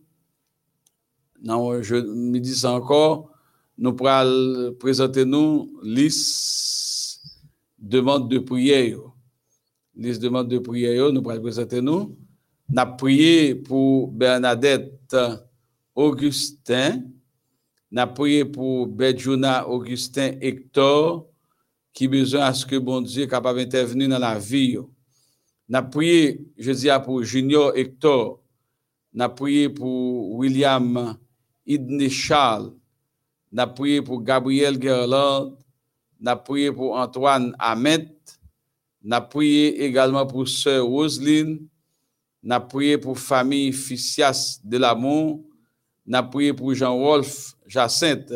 Non, 1.41 1.81
je 1.81 1.95
me 1.95 2.39
dis 2.39 2.55
ça 2.55 2.71
encore, 2.71 3.31
nous 3.77 3.93
pourrons 3.93 4.73
présenter 4.79 5.23
nous 5.25 5.71
liste 5.83 7.21
demande 7.79 8.29
de 8.29 8.39
prière. 8.39 9.12
Liste 9.95 10.21
demande 10.21 10.47
de 10.47 10.57
prière, 10.57 11.11
nous 11.11 11.21
pourrons 11.21 11.39
présenter 11.39 11.79
nous. 11.79 12.17
N'a 12.67 12.85
prié 12.85 13.53
pour 13.53 14.11
Bernadette 14.11 15.15
Augustin, 15.93 17.03
n'a 17.91 18.07
prié 18.07 18.43
pour 18.43 18.87
Bedjouna 18.87 19.67
Augustin 19.69 20.31
Hector, 20.41 21.27
qui 21.93 22.07
besoin 22.07 22.45
à 22.45 22.53
ce 22.53 22.65
que 22.65 22.75
bon 22.75 23.01
Dieu 23.01 23.27
capable 23.27 23.59
d'intervenir 23.59 24.09
dans 24.09 24.17
la 24.17 24.39
vie. 24.39 24.77
N'a 25.69 25.83
prié, 25.83 26.43
je 26.57 26.71
dis, 26.71 26.89
pour 27.05 27.21
Junior 27.21 27.71
Hector, 27.75 28.41
n'a 29.13 29.29
prié 29.29 29.69
pour 29.69 30.33
William 30.33 31.15
Idney 31.67 32.09
Charles, 32.09 32.73
n'a 33.51 33.67
prié 33.67 34.01
pour 34.01 34.23
Gabriel 34.23 34.81
Gerland, 34.81 35.55
n'a 36.19 36.35
prié 36.35 36.71
pour 36.71 36.95
Antoine 36.95 37.55
Ahmet, 37.59 38.12
n'a 39.03 39.21
prié 39.21 39.83
également 39.83 40.25
pour 40.25 40.47
Sœur 40.47 40.85
Roseline, 40.85 41.67
n'a 42.41 42.59
prié 42.59 42.97
pour 42.97 43.19
famille 43.19 43.73
Ficias 43.73 44.59
de 44.63 44.77
l'amour, 44.77 45.43
n'a 46.05 46.23
prié 46.23 46.53
pour 46.53 46.73
Jean-Wolf 46.73 47.55
Jacinthe, 47.67 48.33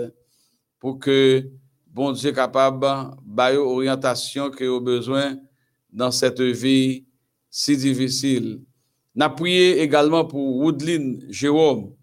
pour 0.80 1.00
que 1.00 1.50
bon 1.88 2.12
Dieu 2.12 2.32
capable 2.32 2.86
de 3.26 3.58
orientation 3.58 4.50
que 4.50 4.66
au 4.66 4.80
besoin 4.80 5.38
dans 5.92 6.12
cette 6.12 6.42
vie 6.42 7.06
si 7.50 7.76
difficile. 7.76 8.62
N'a 9.16 9.30
prié 9.30 9.82
également 9.82 10.26
pour 10.26 10.58
Woodline 10.58 11.26
Jérôme. 11.30 11.96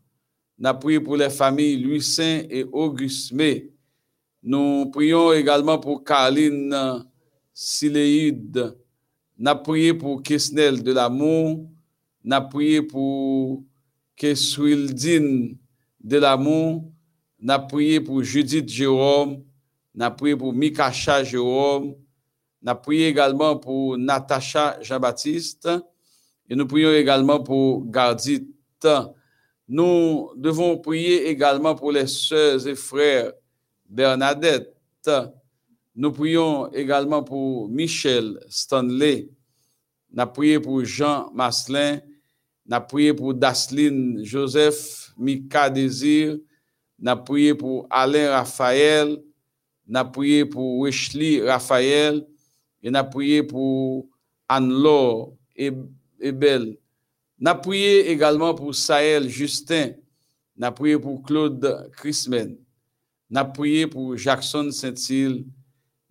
N'a 0.59 0.75
prié 0.75 0.99
pour 0.99 1.17
les 1.17 1.31
familles 1.31 2.01
Saint 2.01 2.43
et 2.51 2.65
Auguste 2.73 3.33
May. 3.33 3.71
Nous 4.43 4.87
prions 4.91 5.33
également 5.33 5.79
pour 5.79 6.03
Caroline 6.03 7.05
Siléide. 7.55 8.77
N'a 9.39 9.55
prié 9.55 9.95
pour 9.95 10.23
Kisnel 10.23 10.83
de 10.83 10.93
l'amour. 10.93 11.71
N'a 12.25 12.41
prié 12.41 12.83
pour 12.83 13.63
Keswildine 14.17 15.57
de 16.01 16.17
l'amour. 16.19 16.91
N'a 17.41 17.61
prié 17.61 18.01
pour 18.01 18.23
Judith 18.23 18.69
Jérôme. 18.69 19.45
N'a 19.95 20.11
prié 20.11 20.37
pour 20.37 20.53
Mikacha 20.53 21.23
Jérôme. 21.23 21.95
N'a 22.61 22.75
prié 22.75 23.09
également 23.09 23.57
pour 23.57 23.97
Natacha 23.97 24.79
Jean-Baptiste. 24.83 25.69
Et 26.49 26.57
nous 26.57 26.67
prions 26.67 26.93
également 26.93 27.43
pour 27.43 27.87
Gardit. 27.87 28.49
Nous 29.69 30.31
devons 30.37 30.79
prier 30.79 31.29
également 31.29 31.75
pour 31.75 31.93
les 31.93 32.07
sœurs 32.07 32.67
et 32.67 32.75
frères 32.75 33.33
Bernadette. 33.89 34.75
Nous 35.97 36.11
prions 36.11 36.73
également 36.73 37.23
pour 37.23 37.69
Michel 37.69 38.39
Stanley. 38.49 39.29
Nous 40.13 40.27
prions 40.27 40.61
pour 40.61 40.85
Jean 40.85 41.31
Maslin. 41.33 42.01
Nous 42.67 42.81
prions 42.89 43.15
pour 43.15 43.35
Dasline 43.35 44.25
Joseph 44.25 45.13
Mika 45.17 45.71
Désir. 45.71 46.37
Nous 46.99 47.17
prions 47.17 47.57
pour 47.57 47.87
Alain 47.91 48.31
Raphaël. 48.31 49.23
Nous 49.87 50.05
prions 50.11 50.47
pour 50.47 50.81
Wesley 50.81 51.49
Raphaël. 51.49 52.27
Et 52.83 52.91
nous 52.91 53.05
prions 53.11 53.47
pour 53.47 54.09
Anne-Laure 54.49 55.35
Ebel. 55.55 56.77
Nous 57.39 57.55
prions 57.63 58.05
également 58.07 58.55
pour 58.55 58.75
Sahel 58.75 59.29
Justin. 59.29 59.93
Nous 60.57 60.71
prions 60.73 60.99
pour 61.01 61.23
Claude 61.23 61.91
Chrismen. 61.97 62.57
Nous 63.31 63.53
prions 63.53 63.89
pour 63.89 64.17
Jackson 64.17 64.71
Saint-Île, 64.71 65.45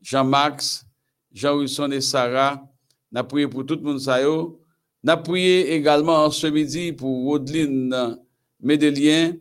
Jean-Max, 0.03 0.85
Jean-Wilson 1.31 1.91
et 1.91 2.01
Sarah. 2.01 2.61
Nous 3.11 3.23
prions 3.23 3.49
pour 3.49 3.65
tout 3.65 3.75
le 3.75 3.81
monde. 3.81 4.55
Nous 5.03 5.17
prions 5.23 5.65
également 5.67 6.29
ce 6.29 6.47
midi 6.47 6.91
pour 6.93 7.25
Wodeline 7.25 8.19
Médelien. 8.59 9.33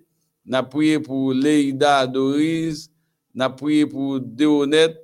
Nous 0.47 0.63
prions 0.63 1.03
pour 1.03 1.33
Leïda 1.35 2.07
Doris. 2.07 2.89
Nous 3.35 3.49
prions 3.51 3.89
pour 3.89 4.21
Déonette. 4.21 4.99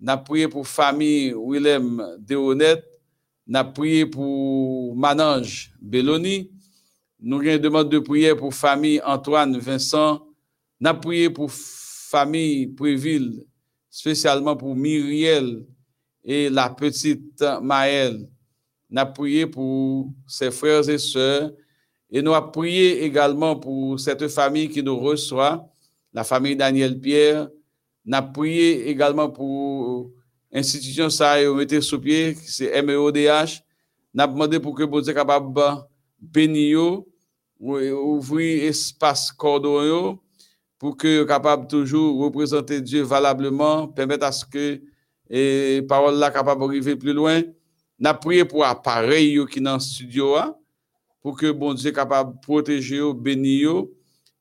Nous 0.00 0.16
prions 0.24 0.48
pour 0.48 0.66
famille 0.66 1.32
Willem 1.34 2.16
Déonette. 2.18 2.84
Nous 3.46 3.72
prions 3.72 4.10
pour 4.10 4.96
Manange 4.96 5.72
Belloni. 5.80 6.50
Nous 7.20 7.40
avons 7.40 7.84
de 7.84 7.98
prière 7.98 8.36
pour 8.36 8.54
famille 8.54 9.00
Antoine 9.04 9.58
Vincent. 9.58 10.24
Nous 10.80 10.94
prions 10.94 11.32
pour 11.32 11.50
famille 11.50 12.68
Préville, 12.68 13.44
spécialement 13.98 14.54
pour 14.56 14.76
Myriel 14.76 15.66
et 16.22 16.48
la 16.48 16.70
petite 16.70 17.42
Maëlle. 17.60 18.28
Nous 18.88 19.00
avons 19.00 19.12
prié 19.12 19.44
pour 19.44 20.12
ses 20.24 20.52
frères 20.52 20.88
et 20.88 20.98
sœurs 20.98 21.50
et 22.08 22.22
nous 22.22 22.32
avons 22.32 22.52
prié 22.52 23.02
également 23.02 23.56
pour 23.56 23.98
cette 23.98 24.28
famille 24.28 24.68
qui 24.68 24.84
nous 24.84 24.96
reçoit, 25.00 25.68
la 26.12 26.22
famille 26.22 26.54
Daniel 26.54 26.96
Pierre. 27.00 27.48
Nous 28.04 28.16
avons 28.16 28.30
prié 28.30 28.88
également 28.88 29.30
pour 29.30 30.12
l'institution 30.52 31.10
ça 31.10 31.32
a 31.32 31.80
sous 31.80 32.00
c'est 32.44 32.80
MEODH. 32.80 33.64
Nous 34.14 34.22
avons 34.22 34.32
demandé 34.34 34.60
pour 34.60 34.76
que 34.76 34.84
vous 34.84 35.02
soyez 35.02 35.14
capable 35.14 35.52
de 35.52 35.70
bénir, 36.20 37.02
ouvrir 37.58 38.62
espace 38.62 39.32
cordon 39.32 40.20
pour 40.78 40.96
que 40.96 41.24
capable 41.24 41.66
toujours 41.66 42.20
représenter 42.20 42.80
Dieu 42.80 43.02
valablement, 43.02 43.88
permettre 43.88 44.26
à 44.26 44.32
ce 44.32 44.44
que 44.44 44.80
et 45.30 45.82
parole 45.88 46.14
là 46.16 46.30
capable 46.30 46.60
d'arriver 46.60 46.96
plus 46.96 47.12
loin. 47.12 47.42
N'a 47.98 48.14
prié 48.14 48.44
pour 48.44 48.64
appareil 48.64 49.38
qui 49.50 49.60
dans 49.60 49.78
studio 49.78 50.36
pour 51.20 51.36
que 51.36 51.50
bon 51.50 51.74
Dieu 51.74 51.90
capable 51.90 52.38
protéger, 52.40 53.00
bénir 53.12 53.84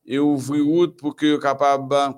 et 0.06 0.20
ouvrir 0.20 0.64
route 0.64 0.98
pour 0.98 1.16
que 1.16 1.38
capable 1.38 2.16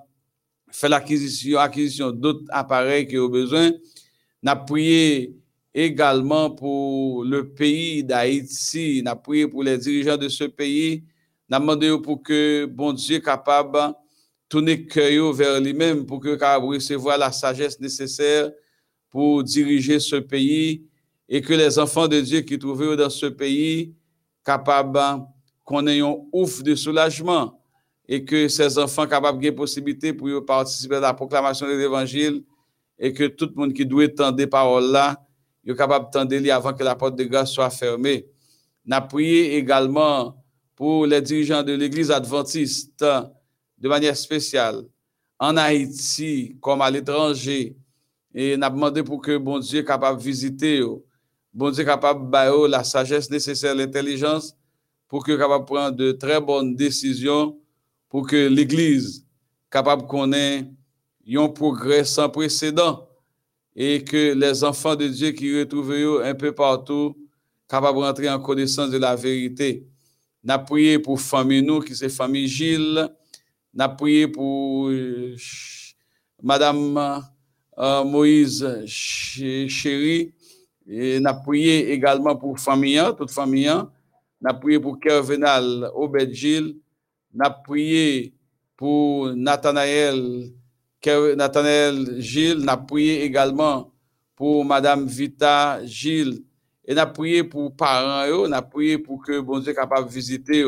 faire 0.71 0.89
l'acquisition 0.89 1.58
acquisition 1.58 2.12
d'autres 2.12 2.45
appareils 2.49 3.08
qui 3.08 3.17
ont 3.17 3.29
besoin. 3.29 3.71
N'a 4.43 4.55
prié 4.55 5.36
également 5.73 6.51
pour 6.51 7.23
le 7.23 7.49
pays 7.49 8.03
d'Haïti, 8.03 9.01
n'a 9.03 9.15
prié 9.15 9.47
pour 9.47 9.63
les 9.63 9.77
dirigeants 9.77 10.17
de 10.17 10.27
ce 10.27 10.43
pays, 10.43 11.03
n'a 11.49 11.60
pour 11.97 12.21
que 12.21 12.65
bon 12.65 12.93
Dieu 12.93 13.19
capable 13.19 13.95
tourner 14.49 14.85
cœur 14.85 15.31
vers 15.31 15.62
lui-même 15.62 16.05
pour 16.05 16.19
que 16.19 16.35
capable 16.35 16.65
recevoir 16.65 17.17
la 17.19 17.31
sagesse 17.31 17.79
nécessaire 17.79 18.51
pour 19.09 19.43
diriger 19.43 19.99
ce 19.99 20.15
pays 20.15 20.88
et 21.29 21.41
que 21.41 21.53
les 21.53 21.77
enfants 21.77 22.07
de 22.07 22.19
Dieu 22.19 22.41
qui 22.41 22.57
trouvent 22.57 22.95
dans 22.95 23.12
ce 23.12 23.27
pays 23.27 23.93
capables 24.43 25.23
qu'on 25.63 25.85
ait 25.85 26.01
un 26.01 26.15
ouf 26.33 26.63
de 26.63 26.73
soulagement 26.73 27.62
et 28.07 28.25
que 28.25 28.47
ces 28.47 28.79
enfants 28.79 29.05
capables 29.05 29.39
de 29.39 29.51
possibilité 29.51 30.13
pour 30.13 30.43
participer 30.43 30.95
à 30.95 30.99
la 30.99 31.13
proclamation 31.13 31.67
de 31.67 31.73
l'évangile 31.73 32.43
et 32.97 33.13
que 33.13 33.25
tout 33.25 33.51
le 33.55 33.62
monde 33.62 33.73
qui 33.73 33.85
doit 33.85 34.05
entendre 34.05 34.35
des 34.35 34.47
paroles 34.47 34.91
là 34.91 35.23
est 35.63 35.75
capable 35.75 36.05
d'entendre 36.12 36.51
avant 36.51 36.73
que 36.73 36.83
la 36.83 36.95
porte 36.95 37.15
de 37.15 37.23
grâce 37.25 37.51
soit 37.51 37.69
fermée. 37.69 38.25
N'a 38.83 39.01
prié 39.01 39.57
également 39.57 40.43
pour 40.75 41.05
les 41.05 41.21
dirigeants 41.21 41.62
de 41.62 41.73
l'église 41.73 42.09
adventiste 42.09 43.05
de 43.79 43.87
manière 43.89 44.15
spéciale 44.17 44.83
en 45.39 45.55
Haïti 45.57 46.57
comme 46.61 46.81
à 46.81 46.91
l'étranger 46.91 47.75
et 48.33 48.57
n'a 48.57 48.69
demandé 48.69 49.03
pour 49.03 49.21
que 49.21 49.37
bon 49.37 49.59
Dieu 49.59 49.83
capable 49.83 50.19
de 50.19 50.23
visiter 50.23 50.81
bon 51.53 51.71
Dieu 51.71 51.83
capable 51.83 52.29
de 52.29 52.67
la 52.67 52.83
sagesse 52.83 53.29
nécessaire 53.29 53.73
l'intelligence 53.73 54.55
pour 55.07 55.23
que 55.23 55.35
capable 55.35 55.65
prendre 55.65 55.95
de 55.95 56.11
très 56.11 56.41
bonnes 56.41 56.75
décisions 56.75 57.57
pour 58.09 58.27
que 58.27 58.47
l'église 58.47 59.25
capable 59.71 60.05
qu'on 60.07 60.33
ait 60.33 60.65
un 61.35 61.47
progrès 61.47 62.03
sans 62.03 62.29
précédent 62.29 63.07
et 63.75 64.03
que 64.03 64.33
les 64.33 64.63
enfants 64.63 64.95
de 64.95 65.07
Dieu 65.07 65.31
qui 65.31 65.57
retrouvent 65.57 66.21
un 66.23 66.33
peu 66.33 66.51
partout 66.51 67.15
capables 67.67 67.97
de 67.99 68.03
rentrer 68.03 68.29
en 68.29 68.39
connaissance 68.39 68.89
de 68.89 68.97
la 68.97 69.15
vérité. 69.15 69.87
N'a 70.43 70.57
prié 70.57 70.97
pour 70.97 71.21
famille 71.21 71.61
nous 71.61 71.79
qui 71.81 71.95
c'est 71.95 72.09
famille 72.09 72.47
Gilles 72.47 73.07
n'a 73.73 73.89
prié 73.89 74.27
pour 74.27 74.91
Madame 76.41 77.23
euh, 77.77 78.03
Moïse 78.03 78.86
Chéri. 78.86 80.34
Et 80.91 81.19
n'a 81.19 81.36
prié 81.36 81.91
également 81.91 82.36
pour 82.36 82.60
famille, 82.60 83.01
toute 83.17 83.32
famille. 83.32 83.71
N'a 84.41 84.53
prié 84.53 84.79
pour 84.79 84.99
Kervenal 84.99 85.91
Obed 85.93 86.32
Gilles. 86.34 86.77
N'a 87.34 87.49
prié 87.51 88.34
pour 88.75 89.27
Nathanaël, 89.36 90.51
Nathanaël 91.36 92.19
Gilles. 92.19 92.60
N'a 92.60 92.77
prié 92.77 93.23
également 93.23 93.91
pour 94.36 94.65
Madame 94.65 95.05
Vita 95.05 95.86
Gilles. 95.86 96.43
Et 96.86 96.95
n'a 96.95 97.05
prié 97.05 97.43
pour 97.43 97.75
parents, 97.75 98.47
n'a 98.47 98.63
prié 98.63 98.97
pour 98.97 99.23
que 99.23 99.39
bon 99.39 99.60
Dieu 99.60 99.73
capable 99.73 100.08
de 100.08 100.13
visiter. 100.13 100.65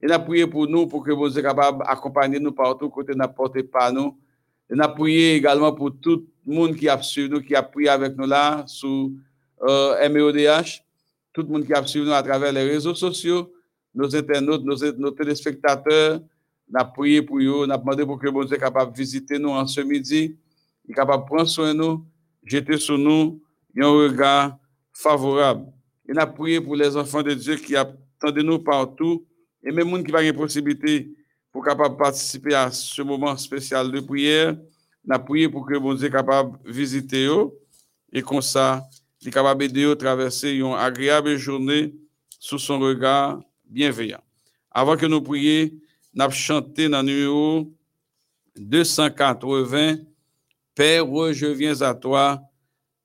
Et 0.00 0.06
n'a 0.06 0.18
prié 0.18 0.46
pour 0.46 0.68
nous, 0.68 0.86
pour 0.86 1.02
que 1.02 1.10
vous 1.10 1.30
soyez 1.30 1.42
capable 1.42 1.84
d'accompagner 1.84 2.38
nous 2.38 2.52
partout, 2.52 2.90
côté 2.90 3.14
n'apporte 3.14 3.62
pas 3.62 3.90
nous. 3.90 4.16
Et 4.70 4.74
n'a 4.74 4.88
prié 4.88 5.36
également 5.36 5.72
pour 5.72 5.92
tout 6.00 6.26
le 6.46 6.54
monde 6.54 6.76
qui 6.76 6.88
a 6.88 7.00
suivi 7.00 7.30
nous, 7.30 7.40
qui 7.40 7.54
a 7.54 7.62
prié 7.62 7.88
avec 7.88 8.16
nous 8.16 8.26
là, 8.26 8.64
sous 8.66 9.14
euh, 9.62 10.08
MEODH, 10.08 10.82
tout 11.32 11.42
le 11.42 11.48
monde 11.48 11.64
qui 11.64 11.72
a 11.72 11.84
suivi 11.86 12.06
nous 12.06 12.12
à 12.12 12.22
travers 12.22 12.52
les 12.52 12.64
réseaux 12.64 12.94
sociaux, 12.94 13.52
nos 13.94 14.14
internautes, 14.14 14.64
nos, 14.64 15.10
téléspectateurs. 15.10 16.20
N'a 16.68 16.84
prié 16.84 17.22
pour 17.22 17.38
eux, 17.38 17.66
n'a 17.66 17.78
demandé 17.78 18.04
pour 18.04 18.18
que 18.18 18.28
vous 18.28 18.42
soyez 18.42 18.60
capable 18.60 18.92
de 18.92 18.98
visiter 18.98 19.38
nous 19.38 19.50
en 19.50 19.66
ce 19.68 19.80
midi, 19.80 20.36
capable 20.94 21.22
de 21.22 21.28
prendre 21.28 21.48
soin 21.48 21.72
de 21.72 21.78
nous, 21.78 22.04
jeter 22.44 22.76
sur 22.76 22.98
nous 22.98 23.40
un 23.78 23.88
regard 23.88 24.58
favorable. 24.92 25.66
Et 26.08 26.12
n'a 26.12 26.26
prié 26.26 26.60
pour 26.60 26.74
les 26.74 26.96
enfants 26.96 27.22
de 27.22 27.34
Dieu 27.34 27.56
qui 27.56 27.76
attendent 27.76 28.38
nous 28.38 28.58
partout, 28.58 29.24
et 29.66 29.72
même 29.72 29.90
gens 29.90 30.02
qui 30.02 30.12
va 30.12 30.22
une 30.22 30.32
possibilité 30.32 31.10
pour 31.50 31.64
capable 31.64 31.96
participer 31.96 32.54
à 32.54 32.70
ce 32.70 33.02
moment 33.02 33.36
spécial 33.36 33.90
de 33.90 33.98
prière, 34.00 34.56
n'a 35.04 35.18
prié 35.18 35.48
pour 35.48 35.66
que 35.66 35.76
bon 35.76 35.94
Dieu 35.94 36.08
capable 36.08 36.62
de 36.62 36.70
visiter 36.70 37.26
eux 37.26 37.50
et 38.12 38.22
comme 38.22 38.42
ça, 38.42 38.84
il 39.20 39.30
capable 39.30 39.64
à 39.64 39.96
traverser 39.96 40.52
une 40.52 40.72
agréable 40.74 41.36
journée 41.36 41.92
sous 42.38 42.58
son 42.58 42.78
regard 42.78 43.40
bienveillant. 43.64 44.22
Avant 44.70 44.96
que 44.96 45.06
nous 45.06 45.20
prions, 45.20 45.70
nous 46.14 46.30
chanté 46.30 46.88
dans 46.88 47.02
le 47.02 47.06
numéro 47.06 47.72
280, 48.56 49.96
Père, 50.74 51.06
je 51.32 51.46
viens 51.46 51.80
à 51.80 51.94
toi, 51.94 52.40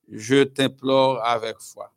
je 0.07 0.43
t'implore 0.43 1.25
avec 1.25 1.57
foi. 1.59 1.91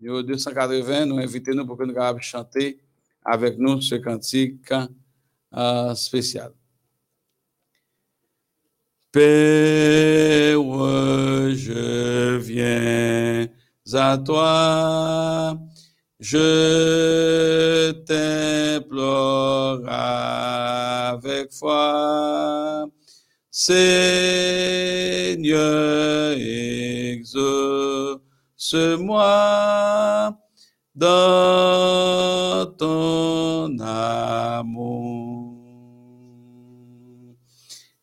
numéro 0.00 0.22
280, 0.22 1.06
nous 1.06 1.18
invitons 1.18 1.54
nous 1.54 1.66
pour 1.66 1.76
que 1.76 1.84
nous 1.84 1.94
puissions 1.94 2.18
chanter 2.20 2.80
avec 3.24 3.58
nous 3.58 3.80
ce 3.80 3.96
cantique 3.96 4.72
euh, 5.56 5.94
spécial. 5.94 6.52
Père, 9.12 10.62
je 11.54 12.36
viens 12.38 13.48
à 13.92 14.16
toi, 14.18 15.58
je 16.20 17.90
t'implore 18.06 19.80
avec 19.88 21.52
foi. 21.52 22.86
Seigneur, 23.50 23.96
exauce-moi 26.36 28.18
dans 30.94 32.59
ton 32.80 33.78
amour. 33.78 35.54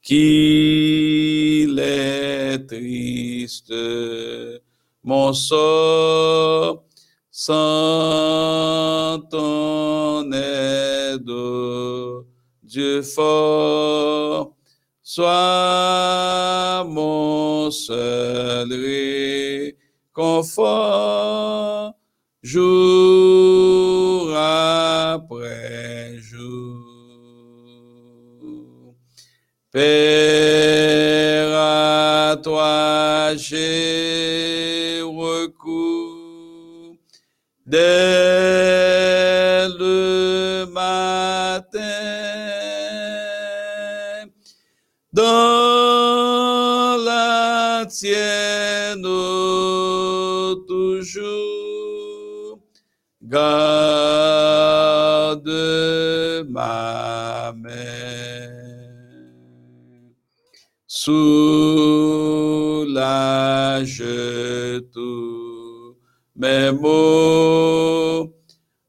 Qu'il 0.03 1.79
est 1.79 2.59
triste 2.67 3.73
mon 5.03 5.33
sort 5.33 6.83
sans 7.31 9.19
ton 9.31 10.31
aide, 10.31 11.31
Dieu 12.63 13.01
fort, 13.01 14.55
sois 15.01 16.85
mon 16.87 17.71
seul 17.71 18.71
réconfort, 20.15 21.93
jour 22.43 23.46
Père, 29.77 31.53
à 31.53 32.35
toi 32.41 33.35
j'ai 33.35 35.01
recours 35.03 36.95
dès 37.63 37.77
le 39.77 40.65
matin. 40.73 41.83
Dans 45.13 46.97
la 47.05 47.85
tienne 47.87 49.03
toujours, 50.67 52.57
garde 53.21 54.07
ma 56.49 57.53
main. 57.55 58.36
Soulage 61.07 62.83
tous 64.91 65.95
mes 66.35 66.71
maux, 66.73 68.33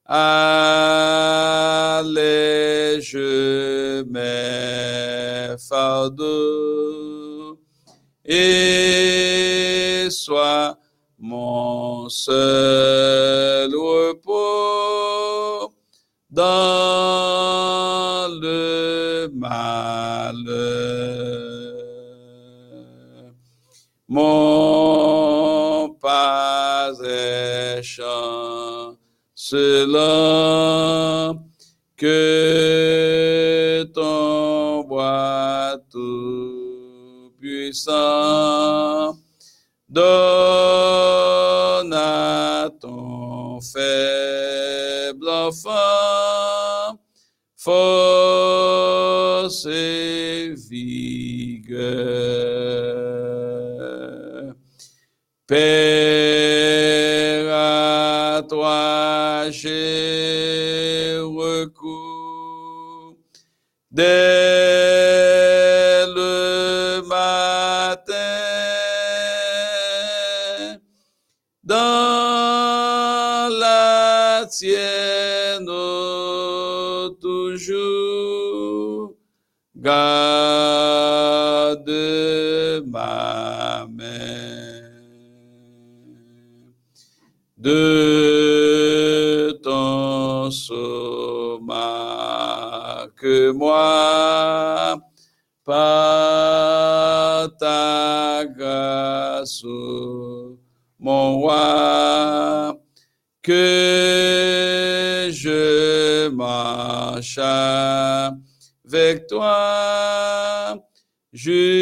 allège 0.05 0.75
mes 4.11 5.55
fardeaux 5.69 7.61
et 8.25 10.09
sois 10.11 10.77
mon 11.21 12.09
seul 12.09 13.73
repos 13.73 15.73
dans 16.33 18.27
le 18.43 19.31
malheur. 19.33 20.98
Mon 24.11 25.91
pas 26.01 26.93
est 27.05 27.83
cela 29.35 31.35
que 31.95 33.85
ton 33.95 34.85
bois 34.85 35.77
tout 35.91 37.35
puissant 37.39 39.15
donne 39.91 41.93
à 41.93 42.71
ton 42.81 43.61
faible 43.61 45.29
enfant 45.29 46.99
force 47.57 49.67
et 49.67 50.55
vigueur. 50.71 52.98
Père, 55.49 57.49
à 57.51 58.43
toi 58.47 59.51
j'ai 59.51 61.17
recours 61.19 63.17
dès 63.91 64.05
le 66.07 67.01
matin 67.09 68.13
dans 71.65 73.49
la 73.59 74.45
tienne 74.51 75.65
toujours 77.23 79.15
ma 82.85 83.87
main 83.91 84.79
de 87.59 89.51
ton 89.63 90.51
soma 90.51 91.87
que 93.17 93.51
moi 93.51 94.97
par 95.65 97.49
ta 97.59 98.45
grâce 98.57 99.65
mon 101.01 101.39
roi 101.41 102.79
que 103.43 105.29
je 105.33 106.29
marche 106.29 107.39
avec 107.39 109.27
toi 109.27 110.77
jusqu'à 111.33 111.81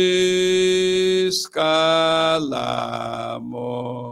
la 2.41 3.39
mort. 3.43 4.06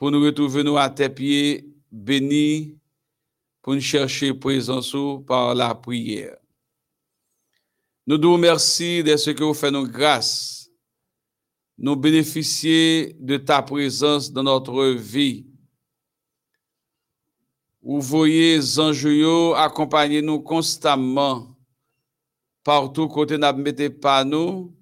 pour 0.02 0.10
nous 0.10 0.20
retrouver 0.20 0.64
à 0.78 0.90
tes 0.90 1.08
pieds 1.08 1.64
bénis, 1.88 2.76
pour 3.62 3.72
nous 3.72 3.80
chercher 3.80 4.34
présence 4.34 4.96
par 5.24 5.54
la 5.54 5.76
prière. 5.76 6.36
Nous 8.04 8.18
nous 8.18 8.32
remercions 8.32 9.04
de 9.04 9.16
ce 9.16 9.30
que 9.30 9.44
vous 9.44 9.54
faites 9.54 9.72
nous 9.72 9.86
grâce. 9.86 10.68
Nous 11.78 11.94
bénéficier 11.94 13.14
de 13.20 13.36
ta 13.36 13.62
présence 13.62 14.32
dans 14.32 14.42
notre 14.42 14.86
vie. 14.86 15.46
Vous 17.80 18.00
voyez 18.00 18.58
anges 18.80 19.06
accompagner 19.54 20.20
nous 20.20 20.40
constamment 20.40 21.56
partout 22.64 23.06
côté 23.06 23.38
n'a 23.38 23.52
mettez 23.52 23.88
pas 23.88 24.24
nous 24.24 24.76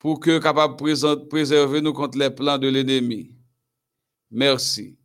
pour 0.00 0.18
que 0.18 0.40
capable 0.40 0.74
préserver 1.28 1.80
nous 1.80 1.92
contre 1.92 2.18
les 2.18 2.30
plans 2.30 2.58
de 2.58 2.66
l'ennemi. 2.66 3.36
Merci. 4.34 4.96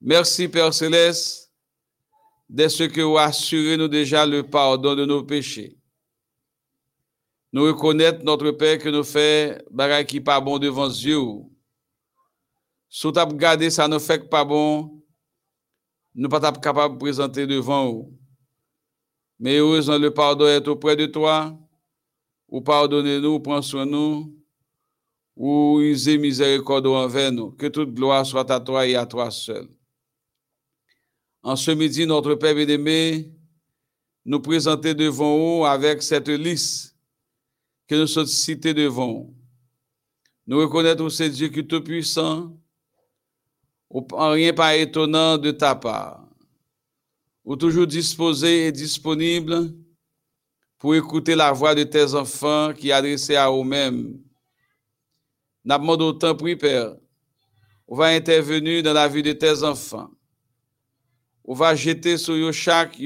Merci 0.00 0.48
Père 0.48 0.72
céleste 0.72 1.52
de 2.48 2.66
ce 2.66 2.84
que 2.84 3.02
vous 3.02 3.18
assurez 3.18 3.76
nous 3.76 3.88
déjà 3.88 4.24
le 4.24 4.42
pardon 4.42 4.94
de 4.94 5.04
nos 5.04 5.22
péchés. 5.22 5.76
Nous 7.52 7.64
reconnaître 7.64 8.24
notre 8.24 8.52
Père 8.52 8.78
que 8.78 8.88
nous 8.88 9.04
fait 9.04 9.62
qui 10.08 10.20
pas 10.22 10.40
bon 10.40 10.58
devant 10.58 10.88
Dieu. 10.88 11.20
Si 12.88 13.06
tu 13.12 13.36
gardé 13.36 13.68
ça 13.68 13.86
ne 13.86 13.98
fait 13.98 14.30
pas 14.30 14.46
bon, 14.46 15.02
nous 16.14 16.28
pas 16.30 16.52
capable 16.52 16.94
de 16.94 17.00
présenter 17.00 17.46
devant 17.46 17.92
vous. 17.92 18.18
Mais 19.38 19.58
heureusement, 19.58 19.98
le 19.98 20.10
pardon 20.10 20.46
est 20.46 20.66
auprès 20.66 20.96
de 20.96 21.06
toi. 21.06 21.56
Ou 22.48 22.62
pardonnez-nous, 22.62 23.40
prends 23.40 23.62
soin 23.62 23.86
nous, 23.86 24.34
ou 25.36 25.80
usez 25.80 26.18
miséricorde 26.18 26.86
envers 26.86 27.32
nous. 27.32 27.50
Que 27.52 27.66
toute 27.66 27.94
gloire 27.94 28.26
soit 28.26 28.50
à 28.50 28.60
toi 28.60 28.86
et 28.86 28.96
à 28.96 29.06
toi 29.06 29.30
seul. 29.30 29.68
En 31.42 31.56
ce 31.56 31.70
midi, 31.70 32.06
notre 32.06 32.34
Père 32.34 32.54
bien-aimé, 32.54 33.30
nous 34.24 34.40
présenter 34.40 34.94
devant 34.94 35.36
vous 35.36 35.64
avec 35.64 36.02
cette 36.02 36.28
liste 36.28 36.94
que 37.88 37.94
nous 37.94 38.06
sommes 38.06 38.26
cités 38.26 38.74
devant 38.74 39.12
vous. 39.12 39.34
Nous 40.46 40.58
reconnaître 40.58 41.08
c'est 41.08 41.30
Dieu 41.30 41.48
qui 41.48 41.60
est 41.60 41.66
tout-puissant, 41.66 42.56
rien 43.90 44.52
pas 44.52 44.76
étonnant 44.76 45.38
de 45.38 45.50
ta 45.50 45.74
part, 45.74 46.28
ou 47.44 47.56
toujours 47.56 47.86
disposé 47.86 48.66
et 48.66 48.72
disponible 48.72 49.74
pour 50.78 50.94
écouter 50.94 51.34
la 51.34 51.52
voix 51.52 51.74
de 51.74 51.84
tes 51.84 52.14
enfants 52.14 52.72
qui 52.72 52.92
adressée 52.92 53.36
à 53.36 53.50
eux-mêmes. 53.50 54.18
N'a 55.64 55.78
demandé 55.78 56.04
autant, 56.04 56.34
Père, 56.34 56.96
on 57.86 57.96
va 57.96 58.06
intervenir 58.06 58.82
dans 58.82 58.92
la 58.92 59.08
vie 59.08 59.22
de 59.22 59.32
tes 59.32 59.62
enfants. 59.62 60.10
On 61.44 61.54
va 61.54 61.74
jeter 61.74 62.16
sur 62.16 62.34
eux 62.34 62.52
chaque 62.52 62.98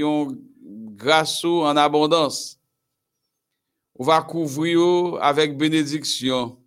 grâce 0.95 1.45
en 1.45 1.77
abondance. 1.77 2.61
On 3.97 4.05
va 4.05 4.23
couvrir 4.23 5.19
avec 5.23 5.57
bénédiction. 5.57 6.59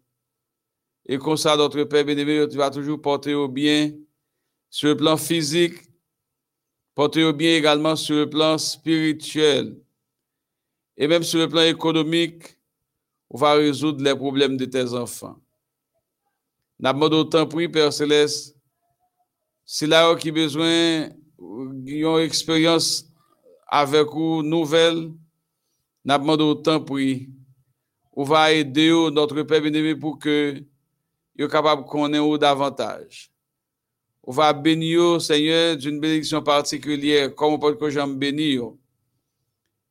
Et 1.06 1.17
comme 1.17 1.38
ça, 1.38 1.56
notre 1.56 1.84
Père 1.84 2.04
bénévole, 2.04 2.50
tu 2.50 2.58
vas 2.58 2.69
toujours 2.69 3.02
porter 3.02 3.34
au 3.34 3.47
bien 3.47 3.93
sur 4.69 4.89
le 4.89 4.97
plan 4.97 5.15
physique, 5.15 5.80
porter 6.95 7.23
au 7.23 7.34
bien 7.34 7.56
également 7.56 7.95
sur 7.95 8.15
le 8.15 8.30
plan 8.30 8.58
spirituel. 8.58 9.80
Et 10.97 11.08
même 11.08 11.23
sur 11.23 11.39
le 11.39 11.47
plan 11.47 11.62
économique, 11.62 12.58
on 13.30 13.38
va 13.38 13.54
résoudre 13.54 14.04
les 14.04 14.15
problèmes 14.15 14.58
de 14.58 14.65
tes 14.65 14.93
enfants. 14.93 15.39
N'a 16.79 16.93
pas 16.93 17.09
d'autant 17.09 17.47
pris, 17.47 17.67
Père 17.67 17.91
Céleste, 17.91 18.55
si 19.65 19.87
là 19.87 20.15
qui 20.15 20.31
besoin 20.31 21.09
d'une 21.39 22.19
expérience 22.19 23.05
avec 23.67 24.07
vous 24.07 24.43
nouvelle, 24.43 25.11
n'a 26.05 26.19
pas 26.19 26.37
d'autant. 26.37 26.85
On 28.13 28.23
va 28.23 28.53
aider 28.53 28.89
notre 29.11 29.41
Père 29.43 29.61
bien 29.61 29.95
pour 29.97 30.19
que 30.19 30.63
soient 31.37 31.49
capable 31.49 31.83
de 31.83 31.87
connaître 31.87 32.37
davantage. 32.37 33.31
On 34.23 34.31
va 34.31 34.53
bénir, 34.53 35.21
Seigneur, 35.21 35.77
d'une 35.77 35.99
bénédiction 35.99 36.41
particulière, 36.41 37.33
comme 37.33 37.53
on 37.53 37.59
peut 37.59 37.75
que 37.75 37.89
j'aime 37.89 38.17
bénir. 38.17 38.71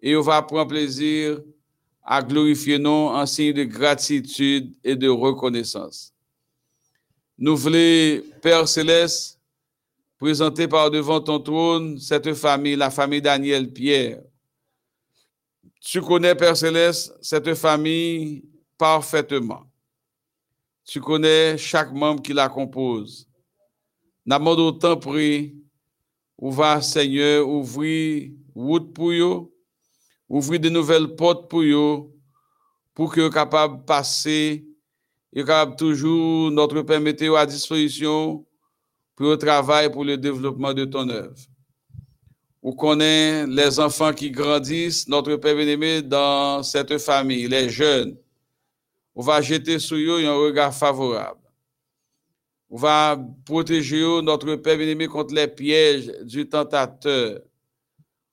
Et 0.00 0.14
on 0.14 0.20
va 0.20 0.42
prendre 0.42 0.68
plaisir 0.68 1.40
à 2.02 2.22
glorifier 2.22 2.78
nous 2.78 2.90
en 2.90 3.26
signe 3.26 3.52
de 3.52 3.64
gratitude 3.64 4.74
et 4.84 4.94
de 4.94 5.08
reconnaissance. 5.08 6.15
Nous 7.38 7.54
voulons, 7.54 8.22
Père 8.40 8.66
Céleste, 8.66 9.38
présenter 10.18 10.66
par 10.66 10.90
devant 10.90 11.20
ton 11.20 11.38
trône 11.38 11.98
cette 11.98 12.32
famille, 12.32 12.76
la 12.76 12.90
famille 12.90 13.20
Daniel 13.20 13.70
Pierre. 13.70 14.22
Tu 15.80 16.00
connais, 16.00 16.34
Père 16.34 16.56
Céleste, 16.56 17.14
cette 17.20 17.54
famille 17.54 18.42
parfaitement. 18.78 19.70
Tu 20.86 20.98
connais 20.98 21.58
chaque 21.58 21.92
membre 21.92 22.22
qui 22.22 22.32
la 22.32 22.48
compose. 22.48 23.28
N'a 24.24 24.40
pas 24.40 24.52
autant 24.52 24.96
pris, 24.96 25.56
ou 26.38 26.50
va, 26.50 26.80
Seigneur, 26.80 27.46
ouvrir 27.46 28.30
route 28.54 28.94
pour 28.94 29.50
ouvrir 30.26 30.60
de 30.60 30.70
nouvelles 30.70 31.14
portes 31.14 31.50
pour 31.50 31.60
eux, 31.60 32.10
pour 32.94 33.12
que 33.12 33.28
capable 33.28 33.80
de 33.80 33.84
passer, 33.84 34.66
et 35.36 35.44
capable 35.44 35.76
toujours 35.76 36.50
notre 36.50 36.80
Père 36.80 36.98
mettre 36.98 37.36
à 37.36 37.44
disposition 37.44 38.42
pour 39.14 39.26
le 39.28 39.36
travail, 39.36 39.92
pour 39.92 40.02
le 40.02 40.16
développement 40.16 40.72
de 40.72 40.86
ton 40.86 41.06
œuvre. 41.10 41.36
Ou 42.62 42.72
connaît 42.72 43.46
les 43.46 43.78
enfants 43.78 44.14
qui 44.14 44.30
grandissent, 44.30 45.06
notre 45.08 45.36
Père 45.36 45.54
bien-aimé, 45.54 46.00
dans 46.00 46.62
cette 46.62 46.96
famille, 46.96 47.46
les 47.48 47.68
jeunes. 47.68 48.16
On 49.14 49.20
va 49.20 49.42
jeter 49.42 49.78
sur 49.78 49.98
eux 49.98 50.24
un 50.24 50.34
regard 50.34 50.74
favorable. 50.74 51.40
On 52.70 52.78
va 52.78 53.18
protéger 53.44 54.22
notre 54.22 54.54
Père 54.54 54.78
bien-aimé 54.78 55.06
contre 55.06 55.34
les 55.34 55.48
pièges 55.48 56.10
du 56.22 56.48
tentateur. 56.48 57.40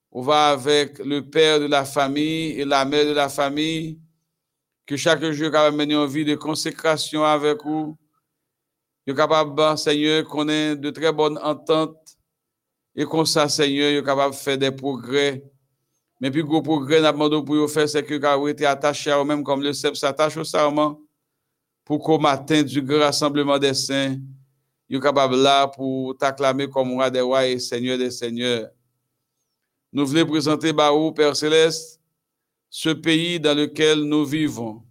On 0.10 0.22
va 0.22 0.52
avec 0.52 1.00
le 1.00 1.20
père 1.20 1.60
de 1.60 1.66
la 1.66 1.84
famille 1.84 2.52
et 2.52 2.64
la 2.64 2.86
mère 2.86 3.06
de 3.06 3.12
la 3.12 3.28
famille, 3.28 4.00
que 4.86 4.98
chaque 4.98 5.24
jour 5.24 5.52
capable 5.52 5.78
mener 5.78 5.94
une 5.94 6.08
vie 6.08 6.26
de 6.26 6.36
consécration 6.36 7.24
avec 7.24 7.64
vous. 7.64 7.98
Est 9.06 9.16
capable, 9.16 9.78
Seigneur, 9.78 10.24
qu'on 10.26 10.48
ait 10.48 10.76
de 10.76 10.90
très 10.90 11.12
bonnes 11.12 11.38
ententes 11.42 12.18
et 12.96 13.06
comme 13.06 13.26
ça, 13.26 13.50
Seigneur, 13.50 13.92
est 13.92 14.06
capable 14.06 14.34
de 14.34 14.40
faire 14.40 14.58
des 14.58 14.72
progrès. 14.72 15.44
Mais 16.22 16.32
puis, 16.32 16.44
gros 16.44 16.62
progrès, 16.62 17.02
n'a 17.02 17.12
pour 17.12 17.70
faire, 17.70 17.90
c'est 17.90 18.04
que 18.04 18.38
vous 18.38 18.48
été 18.48 18.66
attaché 18.66 19.12
à 19.12 19.18
vous-même 19.18 19.44
comme 19.44 19.62
le 19.62 19.74
sceptre 19.74 19.98
s'attache 19.98 20.38
au 20.38 20.44
serment 20.44 21.02
pour 21.84 22.00
qu'au 22.02 22.18
matin 22.18 22.64
du 22.64 22.82
grand 22.82 23.00
rassemblement 23.00 23.60
des 23.60 23.74
saints, 23.74 24.18
est 24.90 25.00
capable 25.02 25.36
là 25.36 25.68
pour 25.68 26.16
t'acclamer 26.18 26.70
comme 26.70 26.94
roi 26.94 27.10
des 27.10 27.22
rois 27.22 27.46
et 27.46 27.60
seigneur 27.60 27.98
des 27.98 28.12
seigneurs. 28.12 28.70
Nous 29.92 30.06
voulons 30.06 30.26
présenter 30.26 30.72
Barou, 30.72 31.12
Père 31.12 31.36
Céleste, 31.36 32.00
ce 32.76 32.90
pays 32.90 33.40
dans 33.40 33.56
lequel 33.56 34.00
nous 34.00 34.26
vivons. 34.26 34.84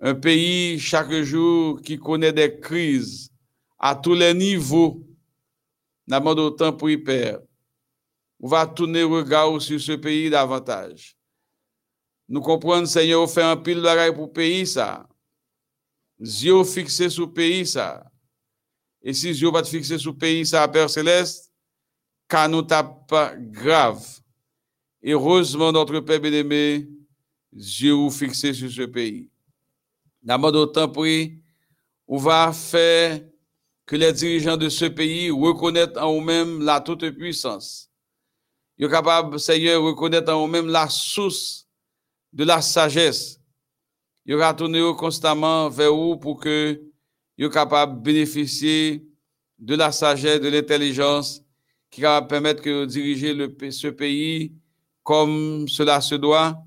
Un 0.00 0.14
pays 0.14 0.78
chaque 0.78 1.12
jour 1.12 1.82
qui 1.82 1.98
connaît 1.98 2.32
des 2.32 2.58
crises 2.58 3.30
à 3.78 3.94
tous 3.94 4.14
les 4.14 4.32
niveaux. 4.32 5.06
N'amande 6.06 6.38
autant 6.38 6.72
pour 6.72 6.88
y 6.88 6.96
perdre. 6.96 7.44
On 8.40 8.48
va 8.48 8.66
tourner 8.66 9.02
regard 9.02 9.60
sur 9.60 9.78
ce 9.78 9.92
pays 9.92 10.30
davantage. 10.30 11.14
Nou 12.30 12.40
kompron, 12.46 12.86
Seigneur, 12.86 13.24
ou 13.26 13.28
fè 13.28 13.42
an 13.42 13.58
pil 13.58 13.80
laray 13.82 14.12
pou 14.14 14.30
peyi 14.30 14.62
sa. 14.70 15.02
Zyo 16.22 16.62
fikse 16.62 17.08
sou 17.10 17.26
peyi 17.34 17.64
sa. 17.66 18.04
E 19.02 19.10
si 19.18 19.34
zyo 19.34 19.50
bat 19.50 19.66
fikse 19.66 19.98
sou 19.98 20.14
peyi 20.14 20.44
sa, 20.46 20.62
Père 20.70 20.92
Céleste, 20.92 21.50
ka 22.30 22.46
nou 22.46 22.62
tap 22.62 23.10
grav. 23.50 23.98
Grave. 25.02 25.12
heureusement, 25.12 25.72
notre 25.72 26.00
Père 26.00 26.20
bien-aimé, 26.20 26.88
yeux 27.52 28.10
fixés 28.10 28.54
sur 28.54 28.70
ce 28.70 28.82
pays. 28.82 29.28
D'abord, 30.22 30.52
d'autant 30.52 30.88
pris, 30.88 31.38
on 32.06 32.16
va 32.16 32.52
faire 32.52 33.20
que 33.86 33.96
les 33.96 34.12
dirigeants 34.12 34.56
de 34.56 34.68
ce 34.68 34.84
pays 34.84 35.30
reconnaissent 35.30 35.96
en 35.96 36.20
eux-mêmes 36.20 36.62
la 36.62 36.80
toute 36.80 37.08
puissance. 37.10 37.90
Ils 38.78 38.84
sont 38.84 38.90
capables, 38.90 39.38
Seigneur, 39.40 39.82
de 39.82 39.86
reconnaître 39.86 40.32
en 40.32 40.46
eux-mêmes 40.46 40.68
la 40.68 40.88
source 40.88 41.66
de 42.32 42.44
la 42.44 42.62
sagesse 42.62 43.40
Yo 44.26 44.38
retourner 44.38 44.80
constamment 44.96 45.68
vers 45.70 45.92
vous 45.92 46.16
pour 46.16 46.38
que 46.38 46.80
yo 47.36 47.48
capable 47.50 47.96
de 47.96 48.02
bénéficier 48.02 49.04
de 49.58 49.74
la 49.74 49.90
sagesse, 49.92 50.40
de 50.40 50.48
l'intelligence 50.48 51.42
qui 51.90 52.02
va 52.02 52.22
permettre 52.22 52.62
de 52.62 52.84
diriger 52.84 53.34
le, 53.34 53.52
ce 53.70 53.88
pays 53.88 54.52
comme 55.02 55.68
cela 55.68 56.00
se 56.00 56.14
doit 56.14 56.62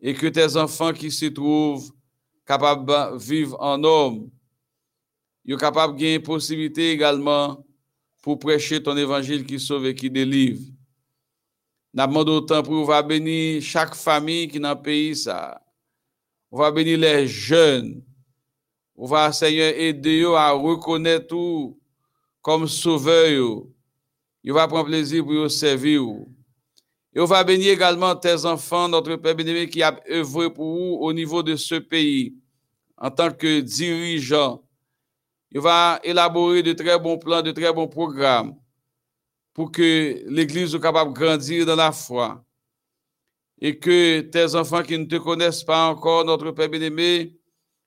et 0.00 0.14
que 0.14 0.26
tes 0.26 0.56
enfants 0.56 0.92
qui 0.92 1.10
se 1.10 1.26
trouvent 1.26 1.92
capables 2.46 2.86
de 2.86 3.18
vivre 3.18 3.56
en 3.60 3.82
homme, 3.84 4.30
sont 5.48 5.56
capables 5.56 5.94
de 5.94 6.00
gagner 6.00 6.20
possibilité 6.20 6.90
également 6.90 7.64
pour 8.22 8.38
prêcher 8.38 8.82
ton 8.82 8.96
évangile 8.96 9.44
qui 9.44 9.58
sauve 9.58 9.86
et 9.86 9.94
qui 9.94 10.10
délivre. 10.10 10.60
Nous 11.94 12.06
demandons 12.06 12.36
autant 12.36 12.62
pour 12.62 12.84
vous 12.84 13.06
bénir 13.06 13.60
chaque 13.62 13.94
famille 13.94 14.48
qui 14.48 14.56
est 14.56 14.60
dans 14.60 14.74
le 14.74 14.80
pays. 14.80 15.14
Ça. 15.14 15.60
On 16.50 16.70
bénir 16.72 16.98
les 16.98 17.26
jeunes. 17.26 18.02
On 18.96 19.06
va, 19.06 19.32
Seigneur, 19.32 19.74
aider 19.74 20.24
à 20.24 20.52
reconnaître 20.52 21.26
tout 21.28 21.78
comme 22.40 22.66
sauveur. 22.66 23.64
Il 24.42 24.52
va 24.52 24.66
prendre 24.68 24.86
plaisir 24.86 25.24
pour 25.24 25.34
vous 25.34 25.48
servir. 25.48 26.02
Et 27.14 27.20
on 27.20 27.26
va 27.26 27.44
bénir 27.44 27.72
également 27.72 28.16
tes 28.16 28.46
enfants, 28.46 28.88
notre 28.88 29.16
Père 29.16 29.34
béni 29.34 29.68
qui 29.68 29.82
a 29.82 30.00
œuvré 30.10 30.50
pour 30.50 30.64
vous 30.64 30.96
au 31.00 31.12
niveau 31.12 31.42
de 31.42 31.56
ce 31.56 31.74
pays 31.74 32.34
en 32.96 33.10
tant 33.10 33.30
que 33.30 33.60
dirigeant. 33.60 34.62
Il 35.50 35.60
va 35.60 36.00
élaborer 36.02 36.62
de 36.62 36.72
très 36.72 36.98
bons 36.98 37.18
plans, 37.18 37.42
de 37.42 37.50
très 37.52 37.70
bons 37.72 37.88
programmes 37.88 38.54
pour 39.52 39.70
que 39.70 40.24
l'Église 40.26 40.70
soit 40.70 40.80
capable 40.80 41.12
de 41.12 41.18
grandir 41.18 41.66
dans 41.66 41.76
la 41.76 41.92
foi. 41.92 42.42
Et 43.60 43.78
que 43.78 44.22
tes 44.22 44.54
enfants 44.54 44.82
qui 44.82 44.98
ne 44.98 45.04
te 45.04 45.16
connaissent 45.16 45.62
pas 45.62 45.88
encore, 45.88 46.24
notre 46.24 46.50
Père 46.52 46.70
bien-aimé, 46.70 47.36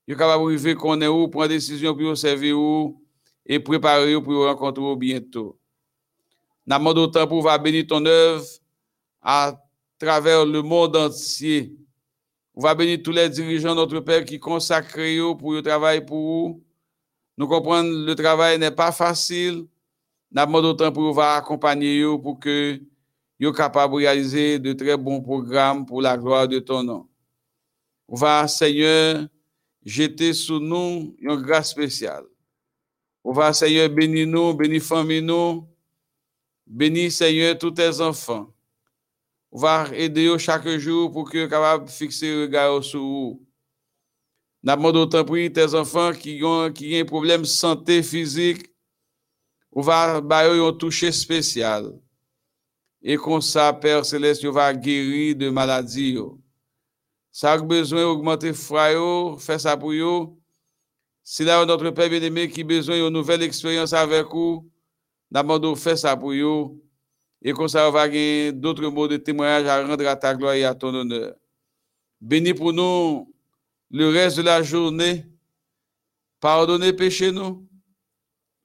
soient 0.08 0.18
capables 0.18 0.52
de 0.52 0.58
vivre 0.58 0.80
qu'on 0.80 1.02
est 1.02 1.08
où, 1.08 1.28
prendre 1.28 1.48
des 1.48 1.56
décisions 1.56 1.96
pour 1.96 2.16
servir 2.16 2.60
où 2.60 3.02
et 3.44 3.60
préparer 3.60 4.22
pour 4.22 4.46
rencontrer 4.46 4.96
bientôt. 4.96 5.60
Nous 6.68 6.78
demandons 6.78 7.04
autant 7.04 7.28
pour 7.28 7.50
bénir 7.60 7.88
ton 7.88 8.06
œuvre 8.06 8.46
à 9.26 9.60
travers 9.98 10.46
le 10.46 10.62
monde 10.62 10.96
entier. 10.96 11.76
On 12.54 12.62
va 12.62 12.76
bénir 12.76 13.00
tous 13.04 13.12
les 13.12 13.28
dirigeants 13.28 13.72
de 13.72 13.82
notre 13.82 14.00
Père 14.00 14.24
qui 14.24 14.40
consacrent 14.40 15.36
pour 15.38 15.54
le 15.54 15.64
travail 15.64 16.06
pour 16.06 16.18
vous. 16.18 16.64
Nous 17.36 17.48
comprenons 17.48 17.90
que 17.90 18.06
le 18.06 18.16
travail 18.16 18.60
n'est 18.60 18.72
pas 18.72 18.92
facile. 18.92 19.66
Nous 20.32 20.46
demandons 20.46 20.70
autant 20.70 20.92
pour 20.92 21.12
vous 21.12 21.20
accompagner 21.20 22.04
pour 22.04 22.40
que 22.40 22.80
vous 23.40 23.52
capable 23.52 23.94
de 23.94 23.98
réaliser 23.98 24.60
de 24.60 24.74
très 24.74 24.96
bons 24.96 25.22
programmes 25.22 25.88
pour 25.88 26.04
la 26.04 26.16
gloire 26.16 26.48
de 26.48 26.60
ton 26.60 26.84
nom. 26.84 27.08
On 28.08 28.16
va, 28.16 28.48
Seigneur, 28.48 29.26
jeter 29.84 30.34
sur 30.34 30.60
nous 30.60 31.16
une 31.20 31.36
grâce 31.38 31.72
spéciale. 31.72 32.26
On 33.24 33.34
va, 33.34 33.52
Seigneur, 33.54 33.90
bénir 33.90 34.28
nous, 34.28 34.54
bénir 34.54 34.84
famille 34.84 35.24
nous, 35.24 35.68
bénir, 36.68 37.12
Seigneur, 37.12 37.58
tous 37.58 37.72
tes 37.72 38.00
enfants 38.00 38.55
va 39.58 39.88
aider 39.94 40.38
chaque 40.38 40.68
jour 40.68 41.12
pour 41.12 41.30
que 41.30 41.46
capable 41.46 41.86
de 41.86 41.90
fixer 41.90 42.34
le 42.34 42.42
regard 42.42 42.84
sur 42.84 43.00
vous. 43.00 43.48
N'a 44.62 44.78
autant 44.78 45.24
pris 45.24 45.52
tes 45.54 45.74
enfants 45.74 46.12
qui 46.12 46.42
ont 46.44 46.72
qui 46.72 46.96
ont 46.96 47.02
un 47.02 47.06
problème 47.06 47.42
de 47.42 47.48
santé 47.48 48.04
physique, 48.04 48.66
on 49.72 49.82
va 49.82 50.20
bailler 50.20 50.60
un 50.60 50.74
toucher 50.74 51.12
spécial. 51.12 51.94
Et 53.02 53.16
comme 53.16 53.42
ça, 53.42 53.72
Père 53.72 54.06
Céleste, 54.06 54.44
on 54.46 54.52
va 54.52 54.74
guérir 54.74 55.36
de 55.36 55.50
maladies. 55.50 56.18
Ça 57.32 57.54
a 57.54 57.58
besoin 57.58 58.02
d'augmenter 58.02 58.52
foi, 58.54 59.38
faire 59.38 59.62
ça 59.62 59.78
pour 59.78 59.92
vous. 59.92 60.42
Si 61.24 61.44
là, 61.44 61.64
notre 61.66 61.92
Père 61.92 62.10
bien-aimé 62.10 62.50
qui 62.50 62.62
a 62.62 62.64
besoin 62.64 62.98
d'une 62.98 63.10
nouvelle 63.10 63.44
expérience 63.44 63.94
avec 63.94 64.26
vous, 64.28 64.70
d'abord, 65.32 65.78
faire 65.78 65.98
ça 65.98 66.18
pour 66.18 66.34
vous 66.34 66.85
et 67.42 67.52
qu'on 67.54 67.68
ça 67.68 67.90
va 67.90 68.08
gagner 68.08 68.52
d'autres 68.52 68.88
mots 68.88 69.08
de 69.08 69.18
témoignage 69.18 69.66
à 69.68 69.86
rendre 69.86 70.08
à 70.08 70.16
ta 70.16 70.34
gloire 70.34 70.54
et 70.54 70.64
à 70.64 70.74
ton 70.74 70.94
honneur. 70.94 71.36
Bénis 72.20 72.54
pour 72.54 72.74
nous 72.74 73.34
le 73.92 74.10
reste 74.10 74.38
de 74.38 74.42
la 74.44 74.64
journée. 74.64 75.26
Pardonnez 76.40 76.94
péché 76.94 77.32
nous. 77.32 77.68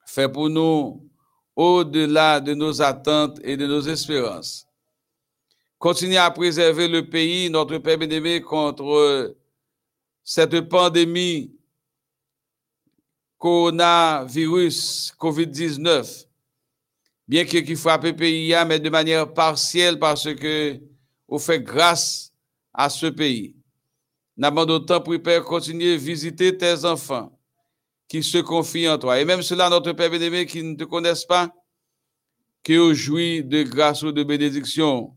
Fais 0.07 0.29
pour 0.29 0.49
nous 0.49 1.09
au-delà 1.55 2.41
de 2.41 2.55
nos 2.55 2.81
attentes 2.81 3.39
et 3.43 3.57
de 3.57 3.67
nos 3.67 3.83
espérances. 3.83 4.67
Continue 5.79 6.17
à 6.17 6.31
préserver 6.31 6.89
le 6.89 7.09
pays, 7.09 7.51
notre 7.51 7.79
Père 7.79 7.99
bien-aimé, 7.99 8.41
contre 8.41 9.37
cette 10.25 10.61
pandémie 10.69 11.55
coronavirus 13.39 15.13
COVID-19 15.19 16.27
bien 17.31 17.45
que 17.45 17.59
qui 17.59 17.77
frappe 17.77 18.11
pays, 18.17 18.53
mais 18.67 18.81
de 18.81 18.91
manière 18.91 19.33
partielle 19.33 20.01
parce 20.01 20.35
que 20.35 20.81
vous 21.29 21.39
fait 21.39 21.61
grâce 21.61 22.33
à 22.75 22.91
ce 22.91 23.07
pays. 23.07 23.55
N'a 24.37 24.51
pas 24.51 24.67
d'autant 24.67 25.01
pour 25.01 25.15
Père 25.23 25.45
continuer 25.45 25.95
à 25.95 25.97
visiter 25.97 26.59
tes 26.59 26.85
enfants 26.85 27.39
qui 28.09 28.25
se 28.25 28.39
confient 28.39 28.89
en 28.89 28.99
toi. 28.99 29.21
Et 29.21 29.25
même 29.25 29.43
cela, 29.43 29.71
notre 29.71 29.93
Père 29.93 30.11
bien 30.11 30.45
qui 30.45 30.61
ne 30.61 30.75
te 30.75 30.83
connaissent 30.83 31.25
pas, 31.25 31.55
qui 32.65 32.77
ont 32.77 32.93
joui 32.93 33.45
de 33.45 33.63
grâce 33.63 34.03
ou 34.03 34.11
de 34.11 34.25
bénédiction, 34.25 35.17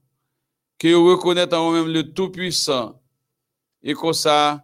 qui 0.77 0.93
ont 0.93 1.05
reconnaître 1.05 1.57
en 1.57 1.71
eux-mêmes 1.71 1.91
le 1.91 2.13
Tout-Puissant. 2.13 3.01
Et 3.81 3.95
comme 3.95 4.13
ça, 4.13 4.63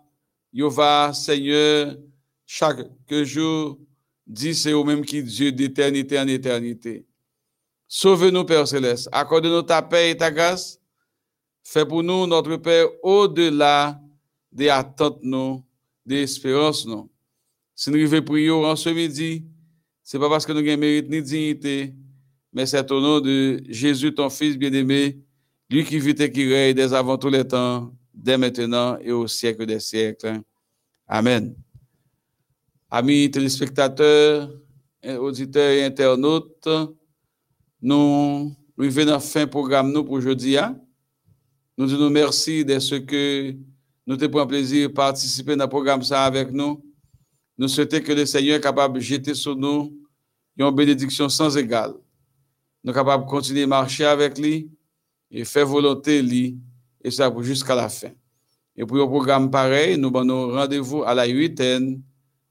il 0.54 0.66
va, 0.66 1.14
Seigneur, 1.16 1.98
chaque 2.46 2.86
jour, 3.24 3.80
dit 4.28 4.54
c'est 4.54 4.74
au 4.74 4.84
même 4.84 5.04
qui 5.04 5.24
Dieu 5.24 5.52
d'éternité 5.52 6.20
en 6.20 6.28
éternité. 6.28 7.09
Sauve-nous, 7.92 8.46
Père 8.46 8.68
Céleste. 8.68 9.10
Accorde-nous 9.12 9.64
ta 9.64 9.82
paix 9.82 10.12
et 10.12 10.18
ta 10.18 10.30
grâce. 10.30 10.80
Fais 11.64 11.84
pour 11.84 12.04
nous, 12.04 12.28
notre 12.28 12.56
Père, 12.58 12.86
au-delà 13.02 14.00
des 14.52 14.70
attentes, 14.70 15.20
nous, 15.24 15.64
des 16.06 16.22
espérances, 16.22 16.86
nous. 16.86 17.10
Si 17.74 17.90
nous 17.90 17.98
vivons 17.98 18.22
prier 18.22 18.52
en 18.52 18.76
ce 18.76 18.90
midi, 18.90 19.44
ce 20.04 20.18
n'est 20.18 20.22
pas 20.22 20.30
parce 20.30 20.46
que 20.46 20.52
nous 20.52 20.60
avons 20.60 20.78
mérite 20.78 21.10
ni 21.10 21.22
dignité, 21.22 21.96
mais 22.54 22.68
c'est 22.68 22.92
au 22.92 23.02
nom 23.02 23.20
de 23.20 23.60
Jésus, 23.68 24.14
ton 24.14 24.30
Fils 24.30 24.56
bien-aimé, 24.56 25.20
lui 25.68 25.84
qui 25.84 25.98
vit 25.98 26.12
et 26.12 26.32
qui 26.32 26.48
règne 26.48 26.76
dès 26.76 26.94
avant 26.94 27.18
tous 27.18 27.30
les 27.30 27.48
temps, 27.48 27.92
dès 28.14 28.38
maintenant 28.38 29.00
et 29.00 29.12
au 29.12 29.26
siècle 29.26 29.66
des 29.66 29.80
siècles. 29.80 30.42
Amen. 31.08 31.56
Amis 32.92 33.32
téléspectateurs, 33.32 34.52
auditeurs 35.20 35.72
et 35.72 35.86
internautes, 35.86 36.68
nous 37.82 38.56
arrivons 38.78 39.02
à 39.02 39.06
la 39.06 39.20
fin 39.20 39.48
programme 39.48 39.92
nous 39.92 40.04
pour 40.04 40.16
aujourd'hui. 40.16 40.58
Hein? 40.58 40.80
Nous 41.78 41.86
disons 41.86 42.10
merci 42.10 42.66
de 42.66 42.78
ce 42.80 42.96
que 42.96 43.56
nous 44.06 44.18
te 44.18 44.26
prenons 44.26 44.48
plaisir 44.48 44.90
de 44.90 44.94
participer 44.94 45.56
dans 45.56 45.66
le 45.66 45.70
programme 45.70 46.04
ça 46.04 46.26
avec 46.26 46.52
nous. 46.52 46.84
Nous 47.58 47.68
souhaitons 47.68 48.02
que 48.02 48.12
le 48.12 48.26
Seigneur 48.26 48.56
soit 48.56 48.64
capable 48.64 48.96
de 48.96 49.00
jeter 49.00 49.34
sur 49.34 49.56
nous 49.56 49.96
une 50.58 50.72
bénédiction 50.72 51.30
sans 51.30 51.56
égale. 51.58 51.94
Nous 52.84 52.92
sommes 52.92 53.06
capables 53.06 53.26
de 53.26 53.30
continuer 53.30 53.64
à 53.64 53.68
marcher 53.68 54.06
avec 54.06 54.38
lui 54.38 54.70
et 55.32 55.46
faire 55.46 55.66
volonté 55.66 56.22
lui 56.22 56.58
et 57.02 57.12
ça 57.12 57.34
jusqu'à 57.42 57.76
la 57.76 57.88
fin. 57.88 58.12
Et 58.76 58.86
pour 58.86 58.98
un 58.98 59.08
programme 59.08 59.52
pareil, 59.52 59.98
nous 59.98 60.08
avons 60.08 60.52
rendez-vous 60.52 61.04
à 61.04 61.14
la 61.14 61.26
huitaine 61.28 62.02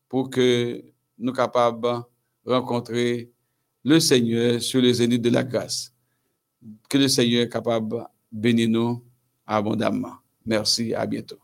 pour 0.08 0.30
que 0.30 0.82
nous 1.18 1.34
soyons 1.34 1.36
capables 1.36 2.04
de 2.46 2.52
rencontrer 2.52 3.30
le 3.88 4.00
Seigneur 4.00 4.60
sur 4.60 4.80
les 4.80 5.02
ennemis 5.02 5.18
de 5.18 5.30
la 5.30 5.42
grâce. 5.42 5.92
Que 6.88 6.98
le 6.98 7.08
Seigneur 7.08 7.42
est 7.42 7.48
capable 7.48 7.96
de 7.96 8.02
bénir 8.30 8.68
nous 8.68 9.04
abondamment. 9.46 10.16
Merci, 10.44 10.94
à 10.94 11.06
bientôt. 11.06 11.38